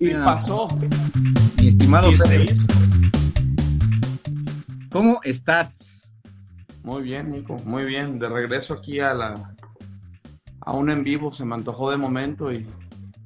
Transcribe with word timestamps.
Y 0.00 0.10
pasó. 0.10 0.68
Mi 1.60 1.66
estimado 1.66 2.12
Fede. 2.12 2.54
¿cómo 4.90 5.20
estás? 5.24 5.92
Muy 6.84 7.02
bien, 7.02 7.30
Nico, 7.30 7.56
muy 7.64 7.84
bien. 7.84 8.20
De 8.20 8.28
regreso 8.28 8.74
aquí 8.74 9.00
a 9.00 9.12
la 9.12 9.54
a 10.60 10.72
un 10.72 10.90
en 10.90 11.02
vivo, 11.02 11.32
se 11.32 11.44
me 11.44 11.56
antojó 11.56 11.90
de 11.90 11.96
momento 11.96 12.52
y, 12.52 12.64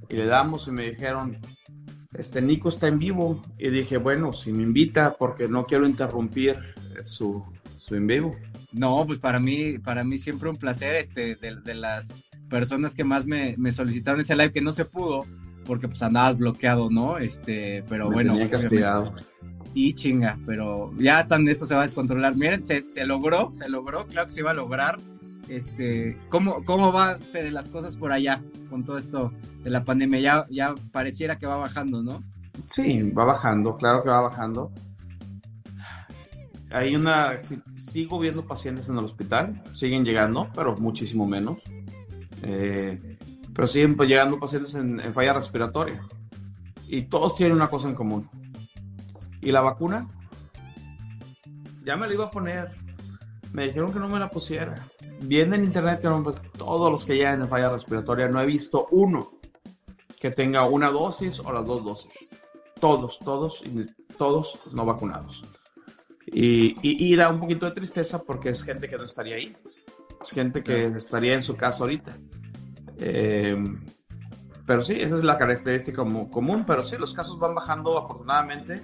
y 0.08 0.16
le 0.16 0.26
damos 0.26 0.66
y 0.68 0.70
me 0.70 0.90
dijeron, 0.90 1.36
este 2.14 2.40
Nico 2.40 2.70
está 2.70 2.88
en 2.88 2.98
vivo. 2.98 3.42
Y 3.58 3.68
dije, 3.68 3.98
bueno, 3.98 4.32
si 4.32 4.52
me 4.52 4.62
invita, 4.62 5.14
porque 5.18 5.48
no 5.48 5.66
quiero 5.66 5.86
interrumpir 5.86 6.56
su, 7.02 7.44
su 7.76 7.96
en 7.96 8.06
vivo. 8.06 8.34
No, 8.72 9.04
pues 9.06 9.18
para 9.18 9.38
mí, 9.38 9.78
para 9.78 10.04
mí 10.04 10.16
siempre 10.16 10.48
un 10.48 10.56
placer, 10.56 10.94
este, 10.94 11.36
de, 11.36 11.56
de 11.56 11.74
las 11.74 12.24
personas 12.48 12.94
que 12.94 13.04
más 13.04 13.26
me, 13.26 13.56
me 13.58 13.72
solicitaron 13.72 14.20
ese 14.20 14.34
live 14.34 14.52
que 14.52 14.62
no 14.62 14.72
se 14.72 14.86
pudo, 14.86 15.26
porque 15.64 15.88
pues 15.88 16.02
andabas 16.02 16.38
bloqueado, 16.38 16.90
¿no? 16.90 17.18
Este, 17.18 17.84
pero 17.88 18.08
Me 18.08 18.14
bueno. 18.14 18.32
tenía 18.32 18.50
castigado. 18.50 19.14
Y 19.74 19.94
chinga, 19.94 20.38
pero 20.44 20.92
ya 20.98 21.26
tan 21.26 21.48
esto 21.48 21.64
se 21.64 21.74
va 21.74 21.80
a 21.80 21.84
descontrolar. 21.84 22.36
Miren, 22.36 22.62
se, 22.64 22.86
se 22.88 23.06
logró, 23.06 23.52
se 23.54 23.68
logró, 23.68 24.06
claro 24.06 24.26
que 24.26 24.32
se 24.34 24.40
iba 24.40 24.50
a 24.50 24.54
lograr. 24.54 24.98
Este, 25.48 26.18
¿cómo, 26.28 26.62
cómo 26.64 26.92
va 26.92 27.18
Fede, 27.18 27.50
las 27.50 27.68
cosas 27.68 27.96
por 27.96 28.12
allá 28.12 28.40
con 28.70 28.84
todo 28.84 28.98
esto 28.98 29.32
de 29.62 29.70
la 29.70 29.84
pandemia? 29.84 30.20
Ya, 30.20 30.46
ya 30.50 30.74
pareciera 30.92 31.38
que 31.38 31.46
va 31.46 31.56
bajando, 31.56 32.02
¿no? 32.02 32.22
Sí, 32.66 33.10
va 33.10 33.24
bajando, 33.24 33.76
claro 33.76 34.02
que 34.02 34.10
va 34.10 34.20
bajando. 34.20 34.70
Hay 36.70 36.94
una, 36.96 37.38
sí- 37.38 37.60
sigo 37.74 38.18
viendo 38.18 38.46
pacientes 38.46 38.88
en 38.88 38.96
el 38.98 39.04
hospital, 39.04 39.62
siguen 39.74 40.04
llegando, 40.04 40.48
pero 40.54 40.74
muchísimo 40.76 41.26
menos. 41.26 41.58
Eh, 42.42 42.98
pero 43.54 43.68
siguen 43.68 43.96
pues, 43.96 44.08
llegando 44.08 44.38
pacientes 44.38 44.74
en, 44.74 45.00
en 45.00 45.14
falla 45.14 45.34
respiratoria. 45.34 46.00
Y 46.88 47.02
todos 47.02 47.34
tienen 47.34 47.56
una 47.56 47.68
cosa 47.68 47.88
en 47.88 47.94
común. 47.94 48.28
¿Y 49.40 49.50
la 49.50 49.60
vacuna? 49.60 50.06
Ya 51.84 51.96
me 51.96 52.06
la 52.06 52.14
iba 52.14 52.26
a 52.26 52.30
poner. 52.30 52.70
Me 53.52 53.64
dijeron 53.64 53.92
que 53.92 53.98
no 53.98 54.08
me 54.08 54.18
la 54.18 54.30
pusiera. 54.30 54.74
Viendo 55.22 55.56
en 55.56 55.64
internet 55.64 56.00
que 56.00 56.08
no, 56.08 56.22
pues, 56.22 56.40
todos 56.56 56.90
los 56.90 57.04
que 57.04 57.16
llegan 57.16 57.40
en 57.40 57.48
falla 57.48 57.70
respiratoria, 57.70 58.28
no 58.28 58.40
he 58.40 58.46
visto 58.46 58.86
uno 58.90 59.26
que 60.20 60.30
tenga 60.30 60.66
una 60.66 60.90
dosis 60.90 61.40
o 61.40 61.52
las 61.52 61.66
dos 61.66 61.84
dosis 61.84 62.32
todos, 62.82 63.20
todos, 63.20 63.62
todos 64.18 64.58
no 64.72 64.84
vacunados. 64.84 65.40
Y, 66.26 66.74
y, 66.82 67.12
y 67.12 67.14
da 67.14 67.28
un 67.28 67.38
poquito 67.38 67.66
de 67.66 67.72
tristeza 67.72 68.20
porque 68.24 68.48
es 68.48 68.64
gente 68.64 68.88
que 68.88 68.96
no 68.96 69.04
estaría 69.04 69.36
ahí. 69.36 69.56
Es 70.20 70.30
gente 70.30 70.64
que 70.64 70.86
estaría 70.86 71.34
en 71.34 71.44
su 71.44 71.56
casa 71.56 71.84
ahorita. 71.84 72.12
Eh, 73.04 73.62
pero 74.66 74.84
sí, 74.84 74.94
esa 74.94 75.16
es 75.16 75.24
la 75.24 75.38
característica 75.38 76.02
común. 76.30 76.64
Pero 76.66 76.84
sí, 76.84 76.96
los 76.98 77.12
casos 77.12 77.38
van 77.38 77.54
bajando 77.54 77.98
afortunadamente. 77.98 78.80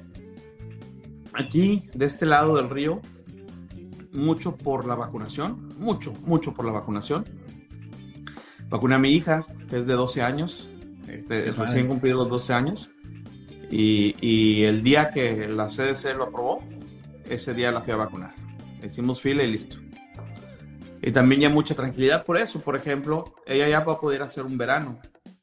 Aquí, 1.34 1.88
de 1.94 2.06
este 2.06 2.26
lado 2.26 2.56
del 2.56 2.68
río, 2.68 3.00
mucho 4.12 4.56
por 4.56 4.86
la 4.86 4.94
vacunación. 4.94 5.68
Mucho, 5.78 6.12
mucho 6.26 6.52
por 6.52 6.64
la 6.66 6.72
vacunación. 6.72 7.24
Vacuné 8.68 8.96
a 8.96 8.98
mi 8.98 9.10
hija, 9.12 9.46
que 9.70 9.78
es 9.78 9.86
de 9.86 9.94
12 9.94 10.22
años. 10.22 10.68
eh, 11.08 11.24
padre. 11.28 11.52
recién 11.52 11.86
cumplido 11.86 12.18
los 12.24 12.30
12 12.30 12.52
años. 12.52 12.90
Y, 13.70 14.14
y 14.20 14.64
el 14.64 14.82
día 14.82 15.10
que 15.10 15.48
la 15.48 15.66
CDC 15.66 16.16
lo 16.16 16.24
aprobó, 16.24 16.58
ese 17.28 17.54
día 17.54 17.70
la 17.70 17.80
fui 17.82 17.92
a 17.92 17.96
vacunar. 17.96 18.34
Hicimos 18.82 19.20
fila 19.20 19.42
y 19.42 19.50
listo. 19.50 19.76
Y 21.02 21.12
también 21.12 21.40
ya 21.42 21.48
mucha 21.50 21.74
tranquilidad 21.74 22.24
por 22.24 22.36
eso. 22.36 22.60
Por 22.60 22.76
ejemplo, 22.76 23.24
ella 23.46 23.68
ya 23.68 23.80
va 23.80 23.94
a 23.94 24.00
poder 24.00 24.22
hacer 24.22 24.44
un 24.44 24.58
verano 24.58 25.00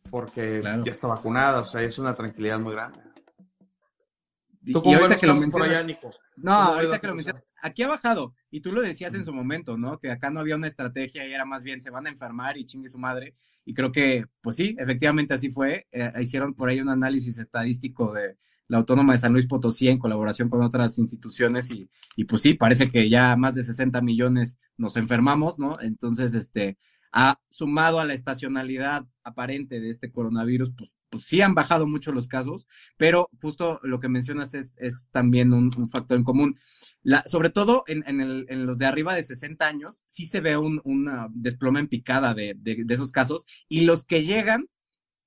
porque 0.09 0.59
Claro. 0.59 0.83
ya 0.83 0.91
está 0.91 1.07
vacunada. 1.07 1.61
O 1.61 1.65
sea, 1.65 1.81
es 1.81 1.97
una 1.97 2.13
tranquilidad 2.13 2.59
muy 2.59 2.73
grande. 2.73 2.99
Y, 4.63 4.73
¿Tú 4.73 4.79
y 4.79 4.81
cómo 4.81 4.93
ves 4.95 5.01
ahorita 5.03 5.19
que 5.19 5.27
lo 5.27 5.35
mencionas, 5.35 5.69
allá, 5.69 5.83
Nico? 5.83 6.11
no, 6.37 6.51
¿Cómo 6.51 6.69
ves 6.69 6.75
ahorita 6.77 6.99
que 6.99 7.07
lo 7.07 7.15
mencionas, 7.15 7.43
aquí 7.61 7.83
ha 7.83 7.87
bajado, 7.87 8.33
y 8.49 8.61
tú 8.61 8.71
lo 8.71 8.81
decías 8.81 9.13
en 9.13 9.23
su 9.23 9.31
momento, 9.31 9.77
¿no? 9.77 9.99
Que 9.99 10.09
acá 10.09 10.31
no 10.31 10.39
había 10.39 10.55
una 10.55 10.65
estrategia 10.67 11.27
y 11.27 11.31
era 11.33 11.45
más 11.45 11.63
bien 11.63 11.83
se 11.83 11.91
van 11.91 12.07
a 12.07 12.09
enfermar 12.09 12.57
y 12.57 12.65
chingue 12.65 12.89
su 12.89 12.97
madre. 12.97 13.35
Y 13.63 13.73
creo 13.75 13.91
que, 13.91 14.25
pues 14.41 14.55
sí, 14.55 14.75
efectivamente 14.79 15.35
así 15.35 15.51
fue. 15.51 15.87
Eh, 15.91 16.11
hicieron 16.19 16.55
por 16.55 16.69
ahí 16.69 16.81
un 16.81 16.89
análisis 16.89 17.37
estadístico 17.37 18.11
de 18.13 18.37
la 18.67 18.77
Autónoma 18.77 19.13
de 19.13 19.19
San 19.19 19.33
Luis 19.33 19.47
Potosí 19.47 19.89
en 19.89 19.99
colaboración 19.99 20.49
con 20.49 20.61
otras 20.61 20.97
instituciones 20.97 21.71
y, 21.71 21.89
y 22.15 22.25
pues 22.25 22.41
sí, 22.41 22.53
parece 22.53 22.89
que 22.89 23.09
ya 23.09 23.35
más 23.35 23.55
de 23.55 23.63
60 23.63 24.01
millones 24.01 24.59
nos 24.77 24.97
enfermamos, 24.97 25.59
¿no? 25.59 25.79
Entonces, 25.79 26.33
este, 26.33 26.77
ha 27.17 27.39
sumado 27.47 28.01
a 28.01 28.05
la 28.05 28.13
estacionalidad 28.13 29.05
aparente 29.23 29.79
de 29.79 29.89
este 29.89 30.11
coronavirus, 30.11 30.73
pues, 30.75 30.97
pues 31.09 31.23
sí 31.23 31.41
han 31.41 31.55
bajado 31.55 31.87
mucho 31.87 32.11
los 32.11 32.27
casos, 32.27 32.67
pero 32.97 33.29
justo 33.41 33.79
lo 33.83 33.99
que 33.99 34.09
mencionas 34.09 34.53
es, 34.53 34.77
es 34.81 35.11
también 35.13 35.53
un, 35.53 35.71
un 35.77 35.87
factor 35.87 36.17
en 36.17 36.25
común. 36.25 36.57
Sobre 37.25 37.51
todo 37.51 37.85
en, 37.87 38.03
en, 38.05 38.65
los 38.65 38.79
de 38.79 38.85
arriba 38.85 39.15
de 39.15 39.23
60 39.23 39.65
años, 39.65 40.03
sí 40.07 40.25
se 40.25 40.41
ve 40.41 40.57
un, 40.57 40.81
una 40.83 41.29
desplome 41.31 41.79
en 41.79 41.87
picada 41.87 42.33
de, 42.33 42.53
de, 42.57 42.85
esos 42.89 43.13
casos, 43.13 43.45
y 43.69 43.85
los 43.85 44.03
que 44.03 44.25
llegan 44.25 44.67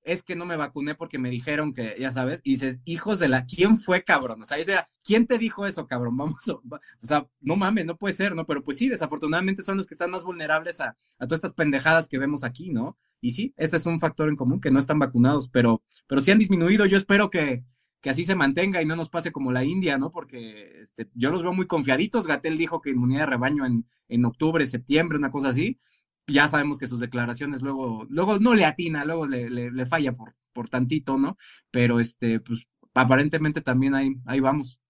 es 0.03 0.23
que 0.23 0.35
no 0.35 0.45
me 0.45 0.55
vacuné 0.55 0.95
porque 0.95 1.19
me 1.19 1.29
dijeron 1.29 1.73
que, 1.73 1.95
ya 1.99 2.11
sabes, 2.11 2.41
y 2.43 2.51
dices, 2.51 2.81
hijos 2.85 3.19
de 3.19 3.27
la, 3.27 3.45
¿quién 3.45 3.77
fue 3.77 4.03
cabrón? 4.03 4.41
O 4.41 4.45
sea, 4.45 4.57
yo 4.57 4.71
era, 4.71 4.89
¿quién 5.03 5.27
te 5.27 5.37
dijo 5.37 5.65
eso, 5.65 5.87
cabrón? 5.87 6.17
Vamos, 6.17 6.47
o 6.49 7.05
sea, 7.05 7.27
no 7.41 7.55
mames, 7.55 7.85
no 7.85 7.97
puede 7.97 8.13
ser, 8.13 8.35
¿no? 8.35 8.45
Pero 8.45 8.63
pues 8.63 8.77
sí, 8.77 8.89
desafortunadamente 8.89 9.61
son 9.61 9.77
los 9.77 9.87
que 9.87 9.93
están 9.93 10.11
más 10.11 10.23
vulnerables 10.23 10.81
a, 10.81 10.97
a 11.19 11.27
todas 11.27 11.39
estas 11.39 11.53
pendejadas 11.53 12.09
que 12.09 12.17
vemos 12.17 12.43
aquí, 12.43 12.69
¿no? 12.69 12.97
Y 13.21 13.31
sí, 13.31 13.53
ese 13.57 13.77
es 13.77 13.85
un 13.85 13.99
factor 13.99 14.29
en 14.29 14.35
común, 14.35 14.61
que 14.61 14.71
no 14.71 14.79
están 14.79 14.99
vacunados, 14.99 15.49
pero, 15.49 15.83
pero 16.07 16.21
sí 16.21 16.31
han 16.31 16.39
disminuido. 16.39 16.85
Yo 16.85 16.97
espero 16.97 17.29
que, 17.29 17.63
que 18.01 18.09
así 18.09 18.23
se 18.23 18.35
mantenga 18.35 18.81
y 18.81 18.85
no 18.85 18.95
nos 18.95 19.09
pase 19.09 19.31
como 19.31 19.51
la 19.51 19.63
India, 19.63 19.97
¿no? 19.97 20.11
Porque 20.11 20.81
este, 20.81 21.09
yo 21.13 21.31
los 21.31 21.43
veo 21.43 21.53
muy 21.53 21.67
confiaditos. 21.67 22.27
Gatel 22.27 22.57
dijo 22.57 22.81
que 22.81 22.91
inmunidad 22.91 23.21
de 23.21 23.25
rebaño 23.27 23.65
en, 23.65 23.85
en 24.07 24.25
octubre, 24.25 24.65
septiembre, 24.65 25.17
una 25.17 25.31
cosa 25.31 25.49
así. 25.49 25.79
Ya 26.29 26.47
sabemos 26.47 26.79
que 26.79 26.87
sus 26.87 26.99
declaraciones 26.99 27.61
luego, 27.61 28.05
luego 28.09 28.39
no 28.39 28.53
le 28.53 28.65
atina, 28.65 29.05
luego 29.05 29.27
le, 29.27 29.49
le, 29.49 29.71
le 29.71 29.85
falla 29.85 30.13
por, 30.13 30.33
por 30.53 30.69
tantito, 30.69 31.17
¿no? 31.17 31.37
Pero 31.71 31.99
este, 31.99 32.39
pues 32.39 32.67
aparentemente 32.93 33.61
también 33.61 33.95
ahí, 33.95 34.15
ahí 34.25 34.39
vamos. 34.39 34.81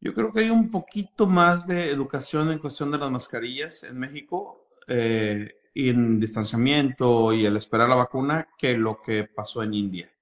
Yo 0.00 0.14
creo 0.14 0.32
que 0.32 0.40
hay 0.40 0.50
un 0.50 0.70
poquito 0.70 1.26
más 1.26 1.66
de 1.66 1.90
educación 1.90 2.50
en 2.52 2.58
cuestión 2.58 2.90
de 2.90 2.98
las 2.98 3.10
mascarillas 3.10 3.82
en 3.82 3.98
México 3.98 4.68
eh, 4.86 5.56
y 5.74 5.88
en 5.88 6.20
distanciamiento 6.20 7.32
y 7.32 7.46
el 7.46 7.56
esperar 7.56 7.88
la 7.88 7.96
vacuna 7.96 8.48
que 8.56 8.76
lo 8.76 9.00
que 9.02 9.24
pasó 9.24 9.62
en 9.62 9.74
India. 9.74 10.12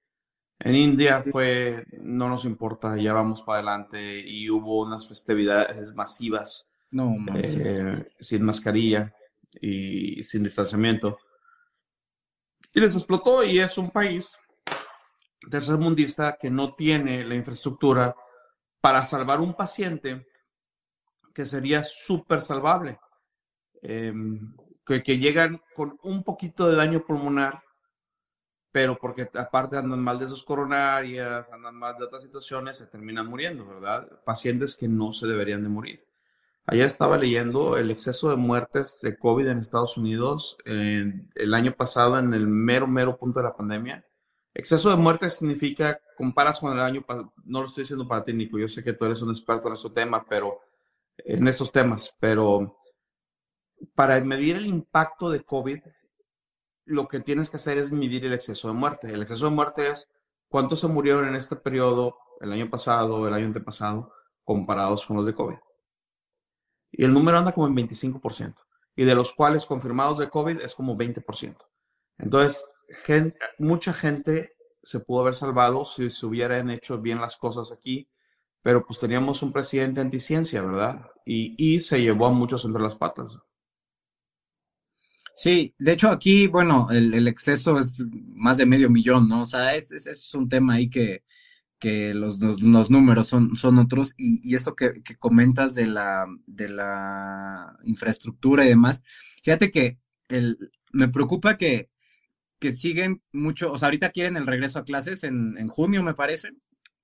En 0.59 0.75
India 0.75 1.21
fue, 1.21 1.85
no 2.01 2.27
nos 2.27 2.45
importa, 2.45 2.97
ya 2.97 3.13
vamos 3.13 3.43
para 3.43 3.59
adelante 3.59 4.19
y 4.19 4.49
hubo 4.49 4.81
unas 4.83 5.07
festividades 5.07 5.95
masivas 5.95 6.65
no, 6.89 7.15
eh, 7.35 8.05
sin 8.19 8.43
mascarilla 8.43 9.13
y 9.61 10.23
sin 10.23 10.43
distanciamiento. 10.43 11.19
Y 12.73 12.79
les 12.79 12.95
explotó 12.95 13.43
y 13.43 13.59
es 13.59 13.77
un 13.77 13.91
país 13.91 14.35
tercermundista 15.49 16.37
que 16.37 16.49
no 16.49 16.73
tiene 16.73 17.23
la 17.23 17.35
infraestructura 17.35 18.15
para 18.81 19.03
salvar 19.03 19.39
un 19.39 19.55
paciente 19.55 20.27
que 21.33 21.45
sería 21.45 21.83
súper 21.83 22.41
salvable, 22.41 22.99
eh, 23.81 24.13
que, 24.85 25.03
que, 25.03 25.19
llegan 25.19 25.61
con 25.75 25.99
un 26.03 26.23
poquito 26.23 26.67
de 26.67 26.75
daño 26.75 27.05
pulmonar, 27.05 27.63
pero 28.71 28.97
porque 28.97 29.29
aparte 29.35 29.77
andan 29.77 29.99
mal 29.99 30.17
de 30.17 30.27
sus 30.27 30.43
coronarias, 30.43 31.51
andan 31.51 31.75
mal 31.75 31.95
de 31.97 32.05
otras 32.05 32.23
situaciones, 32.23 32.77
se 32.77 32.87
terminan 32.87 33.27
muriendo, 33.27 33.67
¿verdad? 33.67 34.07
Pacientes 34.23 34.75
que 34.75 34.87
no 34.87 35.11
se 35.11 35.27
deberían 35.27 35.61
de 35.61 35.69
morir. 35.69 36.06
Ayer 36.69 36.85
estaba 36.85 37.17
leyendo 37.17 37.77
el 37.77 37.91
exceso 37.91 38.29
de 38.29 38.35
muertes 38.35 38.99
de 39.01 39.17
COVID 39.17 39.47
en 39.47 39.59
Estados 39.59 39.97
Unidos 39.97 40.57
el 40.65 41.53
año 41.53 41.73
pasado, 41.73 42.19
en 42.19 42.33
el 42.33 42.45
mero, 42.45 42.87
mero 42.87 43.17
punto 43.17 43.39
de 43.39 43.45
la 43.45 43.55
pandemia. 43.55 44.05
Exceso 44.53 44.89
de 44.89 44.97
muertes 44.97 45.35
significa, 45.35 46.01
comparas 46.17 46.59
con 46.59 46.73
el 46.73 46.81
año, 46.81 47.05
no 47.45 47.61
lo 47.61 47.67
estoy 47.67 47.83
diciendo 47.83 48.05
para 48.05 48.25
ti, 48.25 48.33
Nico, 48.33 48.59
yo 48.59 48.67
sé 48.67 48.83
que 48.83 48.91
tú 48.91 49.05
eres 49.05 49.21
un 49.21 49.29
experto 49.29 49.69
en 49.69 49.75
este 49.75 49.91
tema, 49.91 50.25
pero 50.27 50.59
en 51.17 51.47
estos 51.47 51.71
temas, 51.71 52.13
pero 52.19 52.77
para 53.95 54.19
medir 54.19 54.57
el 54.57 54.65
impacto 54.65 55.29
de 55.29 55.45
COVID, 55.45 55.79
lo 56.83 57.07
que 57.07 57.21
tienes 57.21 57.49
que 57.49 57.55
hacer 57.57 57.77
es 57.77 57.91
medir 57.91 58.25
el 58.25 58.33
exceso 58.33 58.67
de 58.67 58.73
muerte. 58.73 59.13
El 59.13 59.21
exceso 59.21 59.45
de 59.45 59.51
muerte 59.51 59.89
es 59.89 60.11
cuántos 60.49 60.81
se 60.81 60.87
murieron 60.87 61.27
en 61.27 61.35
este 61.35 61.55
periodo, 61.55 62.17
el 62.41 62.51
año 62.51 62.69
pasado, 62.69 63.25
el 63.25 63.33
año 63.33 63.45
antepasado, 63.45 64.11
comparados 64.43 65.05
con 65.05 65.15
los 65.15 65.25
de 65.25 65.33
COVID. 65.33 65.57
Y 66.91 67.03
el 67.03 67.13
número 67.13 67.37
anda 67.37 67.51
como 67.51 67.67
en 67.67 67.75
25%. 67.75 68.55
Y 68.95 69.05
de 69.05 69.15
los 69.15 69.33
cuales 69.33 69.65
confirmados 69.65 70.17
de 70.17 70.29
COVID 70.29 70.61
es 70.61 70.73
como 70.73 70.97
20%. 70.97 71.57
Entonces, 72.17 72.65
mucha 73.59 73.93
gente 73.93 74.55
se 74.81 74.99
pudo 75.01 75.21
haber 75.21 75.35
salvado 75.35 75.85
si 75.85 76.09
se 76.09 76.25
hubieran 76.25 76.69
hecho 76.69 76.99
bien 76.99 77.21
las 77.21 77.37
cosas 77.37 77.71
aquí, 77.71 78.09
pero 78.61 78.85
pues 78.85 78.99
teníamos 78.99 79.43
un 79.43 79.53
presidente 79.53 80.01
anticiencia, 80.01 80.61
¿verdad? 80.61 81.11
Y, 81.25 81.55
y 81.57 81.79
se 81.79 82.01
llevó 82.01 82.27
a 82.27 82.31
muchos 82.31 82.65
entre 82.65 82.81
las 82.81 82.95
patas. 82.95 83.37
Sí, 85.37 85.75
de 85.77 85.91
hecho 85.91 86.09
aquí, 86.09 86.47
bueno, 86.47 86.87
el, 86.89 87.27
exceso 87.27 87.77
es 87.77 88.07
más 88.33 88.57
de 88.57 88.65
medio 88.65 88.89
millón, 88.89 89.29
¿no? 89.29 89.43
O 89.43 89.45
sea, 89.45 89.75
es, 89.75 89.91
es, 89.91 90.33
un 90.33 90.49
tema 90.49 90.73
ahí 90.73 90.89
que, 90.89 91.23
que 91.79 92.13
los, 92.13 92.39
los, 92.39 92.89
números 92.89 93.27
son, 93.27 93.55
son 93.55 93.77
otros 93.77 94.13
y, 94.17 94.47
y 94.47 94.55
esto 94.55 94.75
que, 94.75 95.03
que, 95.03 95.15
comentas 95.15 95.75
de 95.75 95.87
la, 95.87 96.25
de 96.45 96.69
la 96.69 97.77
infraestructura 97.83 98.65
y 98.65 98.69
demás, 98.69 99.03
fíjate 99.43 99.69
que 99.69 99.99
el, 100.27 100.57
me 100.91 101.07
preocupa 101.07 101.57
que, 101.57 101.89
que 102.59 102.71
siguen 102.71 103.21
mucho, 103.31 103.71
o 103.71 103.77
sea, 103.77 103.87
ahorita 103.87 104.09
quieren 104.09 104.37
el 104.37 104.47
regreso 104.47 104.79
a 104.79 104.85
clases 104.85 105.23
en, 105.23 105.57
en 105.57 105.67
junio, 105.67 106.01
me 106.03 106.15
parece, 106.15 106.53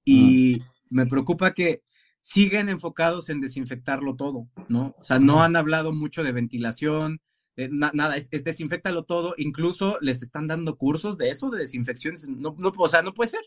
y 0.04 0.62
me 0.90 1.06
preocupa 1.06 1.54
que 1.54 1.84
siguen 2.22 2.69
enfocados 2.69 3.30
en 3.30 3.42
desinfectarlo 3.42 4.16
todo, 4.16 4.48
¿no? 4.69 4.96
O 4.98 5.04
sea, 5.04 5.19
no 5.19 5.44
han 5.44 5.56
hablado 5.56 5.94
mucho 5.94 6.24
de 6.24 6.31
ventilación, 6.31 7.22
eh, 7.56 7.69
nada, 7.72 8.16
es, 8.16 8.30
es, 8.31 8.44
desinfectalo 8.44 9.04
todo, 9.04 9.36
incluso 9.38 10.00
les 10.02 10.24
están 10.24 10.48
dando 10.48 10.78
cursos 10.78 11.18
de 11.18 11.30
eso, 11.30 11.52
de 11.52 11.60
desinfecciones, 11.60 12.28
no, 12.30 12.56
no, 12.58 12.74
o 12.76 12.88
sea, 12.88 13.04
no 13.04 13.14
puede 13.14 13.31
ser. 13.31 13.42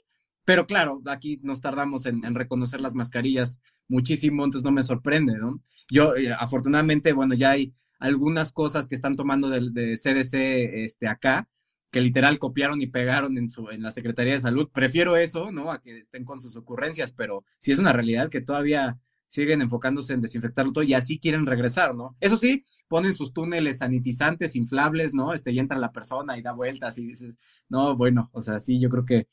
Pero 0.46 0.69
claro, 0.69 1.02
aquí 1.06 1.40
nos 1.43 1.60
tardamos 1.60 2.06
en, 2.06 2.22
reconocer 2.37 2.81
las 2.81 2.94
mascarillas 2.94 3.60
muchísimo, 3.88 4.44
entonces 4.44 4.64
no 4.64 4.70
me 4.70 4.84
sorprende, 4.84 5.37
¿no? 5.38 5.60
Yo, 5.90 6.14
eh, 6.14 6.32
afortunadamente, 6.38 7.12
bueno, 7.12 7.34
ya 7.34 7.50
hay 7.50 7.75
algunas 7.98 8.52
cosas 8.52 8.87
que 8.87 8.94
están 8.94 9.16
tomando 9.16 9.50
de, 9.50 9.96
CDC 9.96 10.34
este, 10.84 11.08
acá, 11.08 11.48
que 11.90 12.00
literal 12.00 12.38
copiaron 12.38 12.81
y 12.81 12.87
pegaron 12.87 13.37
en, 13.38 13.50
su, 13.50 13.70
en 13.70 13.82
la 13.82 13.90
Secretaría 13.90 14.34
de 14.34 14.40
Salud. 14.40 14.70
Prefiero 14.72 15.16
eso, 15.16 15.50
¿no? 15.50 15.72
A 15.72 15.82
que 15.82 15.98
estén 15.98 16.25
con 16.25 16.40
sus 16.40 16.56
ocurrencias, 16.56 17.12
pero 17.12 17.44
si 17.58 17.72
es 17.72 17.78
una 17.81 17.93
realidad 17.93 18.28
que 18.28 18.40
todavía 18.40 19.00
siguen 19.26 19.62
enfocándose 19.62 20.12
en 20.12 20.20
desinfectarlo 20.20 20.72
todo 20.72 20.84
y 20.84 20.94
así 20.94 21.19
quieren 21.19 21.44
regresar, 21.44 21.96
¿no? 21.96 22.16
Eso 22.20 22.37
sí, 22.37 22.62
ponen 22.87 23.14
sus 23.14 23.32
túneles 23.32 23.78
sanitizantes 23.78 24.54
inflables, 24.54 25.12
¿no? 25.12 25.32
Este, 25.32 25.50
y 25.50 25.58
entra 25.58 25.76
la 25.76 25.90
persona 25.90 26.38
y 26.38 26.43
da 26.43 26.52
vueltas 26.52 26.98
y 26.98 27.06
dices, 27.08 27.40
no, 27.69 27.96
bueno, 27.96 28.31
o 28.32 28.43
sea, 28.43 28.60
sí, 28.60 28.78
yo 28.78 28.88
creo 28.90 29.04
que, 29.04 29.26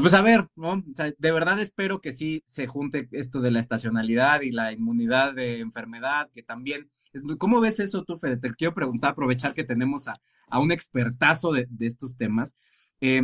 pues 0.00 0.14
a 0.14 0.22
ver, 0.22 0.48
¿no? 0.56 0.72
O 0.72 0.82
sea, 0.94 1.12
de 1.16 1.32
verdad 1.32 1.60
espero 1.60 2.00
que 2.00 2.12
sí 2.12 2.42
se 2.46 2.66
junte 2.66 3.08
esto 3.12 3.40
de 3.40 3.50
la 3.50 3.60
estacionalidad 3.60 4.40
y 4.40 4.50
la 4.50 4.72
inmunidad 4.72 5.34
de 5.34 5.60
enfermedad, 5.60 6.30
que 6.32 6.42
también, 6.42 6.90
es, 7.12 7.24
¿cómo 7.38 7.60
ves 7.60 7.78
eso 7.80 8.04
tú, 8.04 8.16
Fede? 8.16 8.38
Te 8.38 8.54
quiero 8.54 8.74
preguntar, 8.74 9.12
aprovechar 9.12 9.54
que 9.54 9.64
tenemos 9.64 10.08
a, 10.08 10.20
a 10.48 10.60
un 10.60 10.72
expertazo 10.72 11.52
de, 11.52 11.66
de 11.68 11.86
estos 11.86 12.16
temas. 12.16 12.56
Eh, 13.00 13.22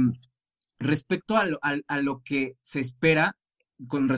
respecto 0.79 1.37
a 1.37 1.47
lo, 1.47 1.59
a, 1.63 1.77
a 1.89 2.01
lo 2.01 2.23
que 2.23 2.57
se 2.61 2.81
espera 2.81 3.37
con 3.89 4.09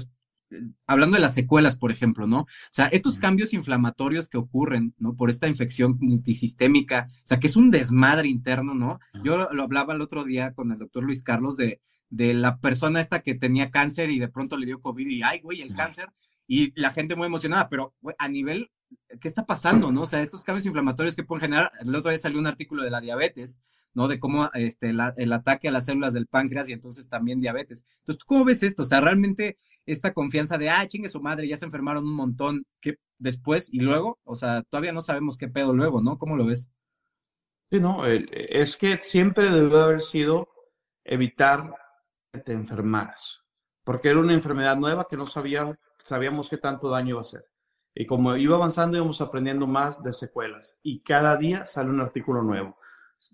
hablando 0.86 1.14
de 1.14 1.20
las 1.20 1.34
secuelas, 1.34 1.76
por 1.76 1.92
ejemplo, 1.92 2.26
¿no? 2.26 2.40
O 2.40 2.46
sea, 2.70 2.86
estos 2.86 3.18
cambios 3.18 3.52
inflamatorios 3.52 4.28
que 4.28 4.38
ocurren, 4.38 4.94
¿no? 4.98 5.14
Por 5.14 5.30
esta 5.30 5.48
infección 5.48 5.96
multisistémica, 6.00 7.08
o 7.08 7.26
sea, 7.26 7.38
que 7.38 7.46
es 7.46 7.56
un 7.56 7.70
desmadre 7.70 8.28
interno, 8.28 8.74
¿no? 8.74 8.98
Yo 9.22 9.48
lo 9.52 9.62
hablaba 9.62 9.94
el 9.94 10.00
otro 10.00 10.24
día 10.24 10.52
con 10.52 10.72
el 10.72 10.78
doctor 10.78 11.04
Luis 11.04 11.22
Carlos 11.22 11.56
de, 11.56 11.80
de 12.10 12.34
la 12.34 12.58
persona 12.58 13.00
esta 13.00 13.20
que 13.20 13.34
tenía 13.34 13.70
cáncer 13.70 14.10
y 14.10 14.18
de 14.18 14.28
pronto 14.28 14.56
le 14.56 14.66
dio 14.66 14.80
COVID 14.80 15.06
y, 15.06 15.22
ay, 15.22 15.40
güey, 15.40 15.62
el 15.62 15.74
cáncer, 15.74 16.10
y 16.46 16.78
la 16.78 16.90
gente 16.90 17.14
muy 17.14 17.26
emocionada, 17.26 17.68
pero 17.68 17.94
a 18.18 18.28
nivel, 18.28 18.72
¿qué 19.20 19.28
está 19.28 19.46
pasando, 19.46 19.92
no? 19.92 20.02
O 20.02 20.06
sea, 20.06 20.20
estos 20.20 20.42
cambios 20.42 20.66
inflamatorios 20.66 21.14
que 21.14 21.22
pueden 21.22 21.42
generar, 21.42 21.70
el 21.80 21.94
otro 21.94 22.10
día 22.10 22.18
salió 22.18 22.40
un 22.40 22.48
artículo 22.48 22.82
de 22.82 22.90
la 22.90 23.00
diabetes, 23.00 23.60
¿no? 23.94 24.08
De 24.08 24.18
cómo 24.18 24.50
este, 24.54 24.90
el 24.90 25.32
ataque 25.32 25.68
a 25.68 25.72
las 25.72 25.84
células 25.84 26.12
del 26.12 26.26
páncreas 26.26 26.68
y 26.68 26.72
entonces 26.72 27.08
también 27.08 27.40
diabetes. 27.40 27.86
Entonces, 28.00 28.18
¿tú 28.18 28.26
cómo 28.26 28.44
ves 28.44 28.64
esto? 28.64 28.82
O 28.82 28.86
sea, 28.86 29.00
realmente 29.00 29.58
esta 29.86 30.12
confianza 30.12 30.58
de, 30.58 30.70
ah, 30.70 30.86
chingue 30.88 31.08
su 31.08 31.20
madre, 31.20 31.46
ya 31.46 31.56
se 31.56 31.66
enfermaron 31.66 32.04
un 32.04 32.14
montón, 32.14 32.66
que 32.80 32.96
después 33.18 33.72
y 33.72 33.80
luego, 33.80 34.18
o 34.24 34.34
sea, 34.34 34.62
todavía 34.62 34.92
no 34.92 35.02
sabemos 35.02 35.38
qué 35.38 35.46
pedo 35.46 35.72
luego, 35.72 36.02
¿no? 36.02 36.18
¿Cómo 36.18 36.36
lo 36.36 36.46
ves? 36.46 36.70
Sí, 37.70 37.78
no, 37.78 38.04
es 38.06 38.76
que 38.76 38.96
siempre 38.96 39.50
debe 39.50 39.80
haber 39.80 40.00
sido 40.00 40.48
evitar 41.04 41.72
te 42.30 42.52
enfermaras, 42.52 43.44
porque 43.84 44.08
era 44.08 44.20
una 44.20 44.34
enfermedad 44.34 44.76
nueva 44.76 45.06
que 45.08 45.16
no 45.16 45.26
sabíamos, 45.26 45.76
sabíamos 45.98 46.48
qué 46.48 46.58
tanto 46.58 46.88
daño 46.88 47.10
iba 47.10 47.18
a 47.18 47.22
hacer. 47.22 47.44
Y 47.94 48.06
como 48.06 48.36
iba 48.36 48.54
avanzando, 48.56 48.96
íbamos 48.96 49.20
aprendiendo 49.20 49.66
más 49.66 50.00
de 50.02 50.12
secuelas. 50.12 50.78
Y 50.82 51.02
cada 51.02 51.36
día 51.36 51.64
sale 51.64 51.90
un 51.90 52.00
artículo 52.00 52.40
nuevo. 52.40 52.78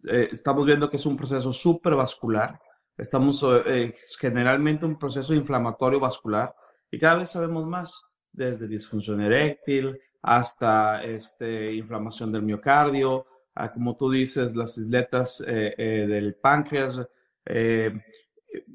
Eh, 0.08 0.31
estamos 0.32 0.64
viendo 0.64 0.88
que 0.88 0.96
es 0.96 1.04
un 1.04 1.16
proceso 1.16 1.52
súper 1.52 1.94
vascular 1.94 2.58
Estamos 2.96 3.44
eh, 3.66 3.94
generalmente 4.19 4.87
un 4.87 4.99
proceso 4.99 5.34
inflamatorio 5.34 6.00
vascular 6.00 6.54
y 6.90 6.99
cada 6.99 7.16
vez 7.16 7.31
sabemos 7.31 7.66
más, 7.66 8.02
desde 8.32 8.66
disfunción 8.66 9.20
eréctil 9.20 9.99
hasta 10.22 11.04
este, 11.04 11.75
inflamación 11.75 12.32
del 12.32 12.42
miocardio, 12.42 13.26
como 13.75 13.96
tú 13.96 14.10
dices, 14.10 14.56
las 14.56 14.76
isletas 14.78 15.42
eh, 15.46 15.75
eh, 15.76 16.06
del 16.06 16.37
páncreas, 16.37 17.06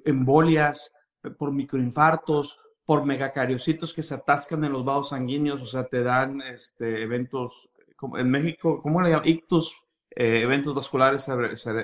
embolias 0.06 0.94
por 1.38 1.52
microinfartos, 1.52 2.60
por 2.86 3.06
megacariocitos 3.06 3.94
que 3.94 4.04
se 4.04 4.16
atascan 4.16 4.64
en 4.64 4.74
los 4.74 4.84
vasos 4.84 5.10
sanguíneos, 5.10 5.62
o 5.62 5.66
sea, 5.66 5.86
te 5.86 6.04
dan 6.04 6.42
este, 6.42 7.04
eventos, 7.04 7.70
como 7.96 8.18
en 8.18 8.30
México, 8.30 8.82
¿cómo 8.82 9.02
le 9.02 9.10
llaman? 9.10 9.28
Ictus, 9.28 9.76
eventos 10.10 10.76
vasculares 10.76 11.30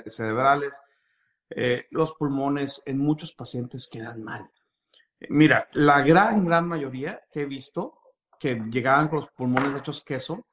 cerebrales 0.07 0.74
eh, 1.50 1.88
los 1.92 2.13
pulmones 2.13 2.81
en 2.86 3.00
muchos 3.00 3.34
pacientes 3.34 3.88
quedan 3.88 4.24
mal. 4.24 4.50
Mira, 5.30 5.68
la 5.74 6.01
gran, 6.01 6.45
gran 6.45 6.68
mayoría 6.68 7.22
que 7.31 7.42
he 7.42 7.45
visto 7.45 8.00
que 8.40 8.56
llegaban 8.69 9.07
con 9.07 9.18
los 9.18 9.30
pulmones 9.30 9.80
hechos 9.80 10.04
queso, 10.04 10.45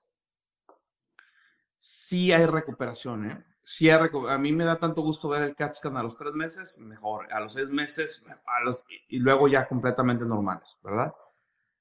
sí 1.76 2.32
hay 2.32 2.46
recuperación, 2.46 3.30
¿eh? 3.30 3.44
Sí 3.64 3.88
a 3.88 3.98
mí 4.38 4.52
me 4.52 4.64
da 4.64 4.78
tanto 4.78 5.00
gusto 5.00 5.28
ver 5.30 5.42
el 5.42 5.56
CAT 5.56 5.74
scan 5.74 5.96
a 5.96 6.02
los 6.02 6.16
tres 6.18 6.34
meses, 6.34 6.78
mejor, 6.80 7.32
a 7.32 7.40
los 7.40 7.54
seis 7.54 7.70
meses, 7.70 8.22
a 8.28 8.62
los, 8.62 8.84
y 9.08 9.18
luego 9.18 9.48
ya 9.48 9.66
completamente 9.66 10.26
normales, 10.26 10.76
¿verdad? 10.82 11.12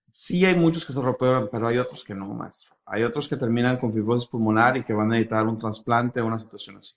Sí 0.09 0.45
hay 0.45 0.55
muchos 0.55 0.85
que 0.85 0.93
se 0.93 1.01
recuperan, 1.01 1.49
pero 1.51 1.67
hay 1.67 1.77
otros 1.77 2.05
que 2.05 2.15
no 2.15 2.27
más. 2.27 2.69
Hay 2.85 3.03
otros 3.03 3.27
que 3.27 3.35
terminan 3.35 3.77
con 3.79 3.91
fibrosis 3.91 4.29
pulmonar 4.29 4.77
y 4.77 4.83
que 4.85 4.93
van 4.93 5.07
a 5.07 5.15
necesitar 5.15 5.45
un 5.45 5.57
trasplante 5.57 6.21
o 6.21 6.27
una 6.27 6.39
situación 6.39 6.77
así. 6.77 6.95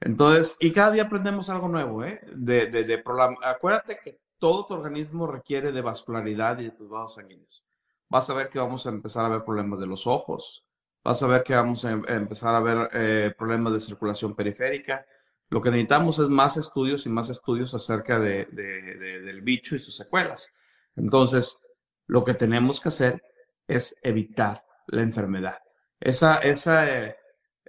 Entonces, 0.00 0.56
y 0.60 0.72
cada 0.72 0.92
día 0.92 1.04
aprendemos 1.04 1.50
algo 1.50 1.68
nuevo, 1.68 2.04
¿eh? 2.04 2.20
De, 2.36 2.66
de, 2.66 2.84
de 2.84 3.02
Acuérdate 3.42 3.98
que 4.04 4.20
todo 4.38 4.66
tu 4.66 4.74
organismo 4.74 5.26
requiere 5.26 5.72
de 5.72 5.80
vascularidad 5.80 6.58
y 6.58 6.64
de 6.64 6.70
tus 6.70 6.88
vasos 6.88 7.14
sanguíneos. 7.14 7.64
Vas 8.08 8.30
a 8.30 8.34
ver 8.34 8.48
que 8.48 8.60
vamos 8.60 8.86
a 8.86 8.90
empezar 8.90 9.24
a 9.24 9.28
ver 9.28 9.44
problemas 9.44 9.80
de 9.80 9.86
los 9.86 10.06
ojos, 10.06 10.67
vas 11.08 11.22
a 11.22 11.26
ver 11.26 11.42
que 11.42 11.54
vamos 11.54 11.86
a 11.86 11.92
em, 11.92 12.04
empezar 12.06 12.54
a 12.54 12.60
ver 12.60 12.90
eh, 12.92 13.34
problemas 13.36 13.72
de 13.72 13.80
circulación 13.80 14.34
periférica. 14.34 15.06
Lo 15.48 15.62
que 15.62 15.70
necesitamos 15.70 16.18
es 16.18 16.28
más 16.28 16.58
estudios 16.58 17.06
y 17.06 17.08
más 17.08 17.30
estudios 17.30 17.72
acerca 17.74 18.18
de, 18.18 18.46
de, 18.52 19.20
del 19.20 19.40
bicho 19.40 19.74
y 19.74 19.78
sus 19.78 19.96
secuelas. 19.96 20.52
Entonces, 20.96 21.58
lo 22.06 22.22
que 22.24 22.34
tenemos 22.34 22.78
que 22.78 22.90
hacer 22.90 23.22
es 23.66 23.96
evitar 24.02 24.62
la 24.88 25.00
enfermedad. 25.00 25.58
Esa 25.98 26.40
eh, 26.42 27.16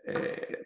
eh 0.03 0.65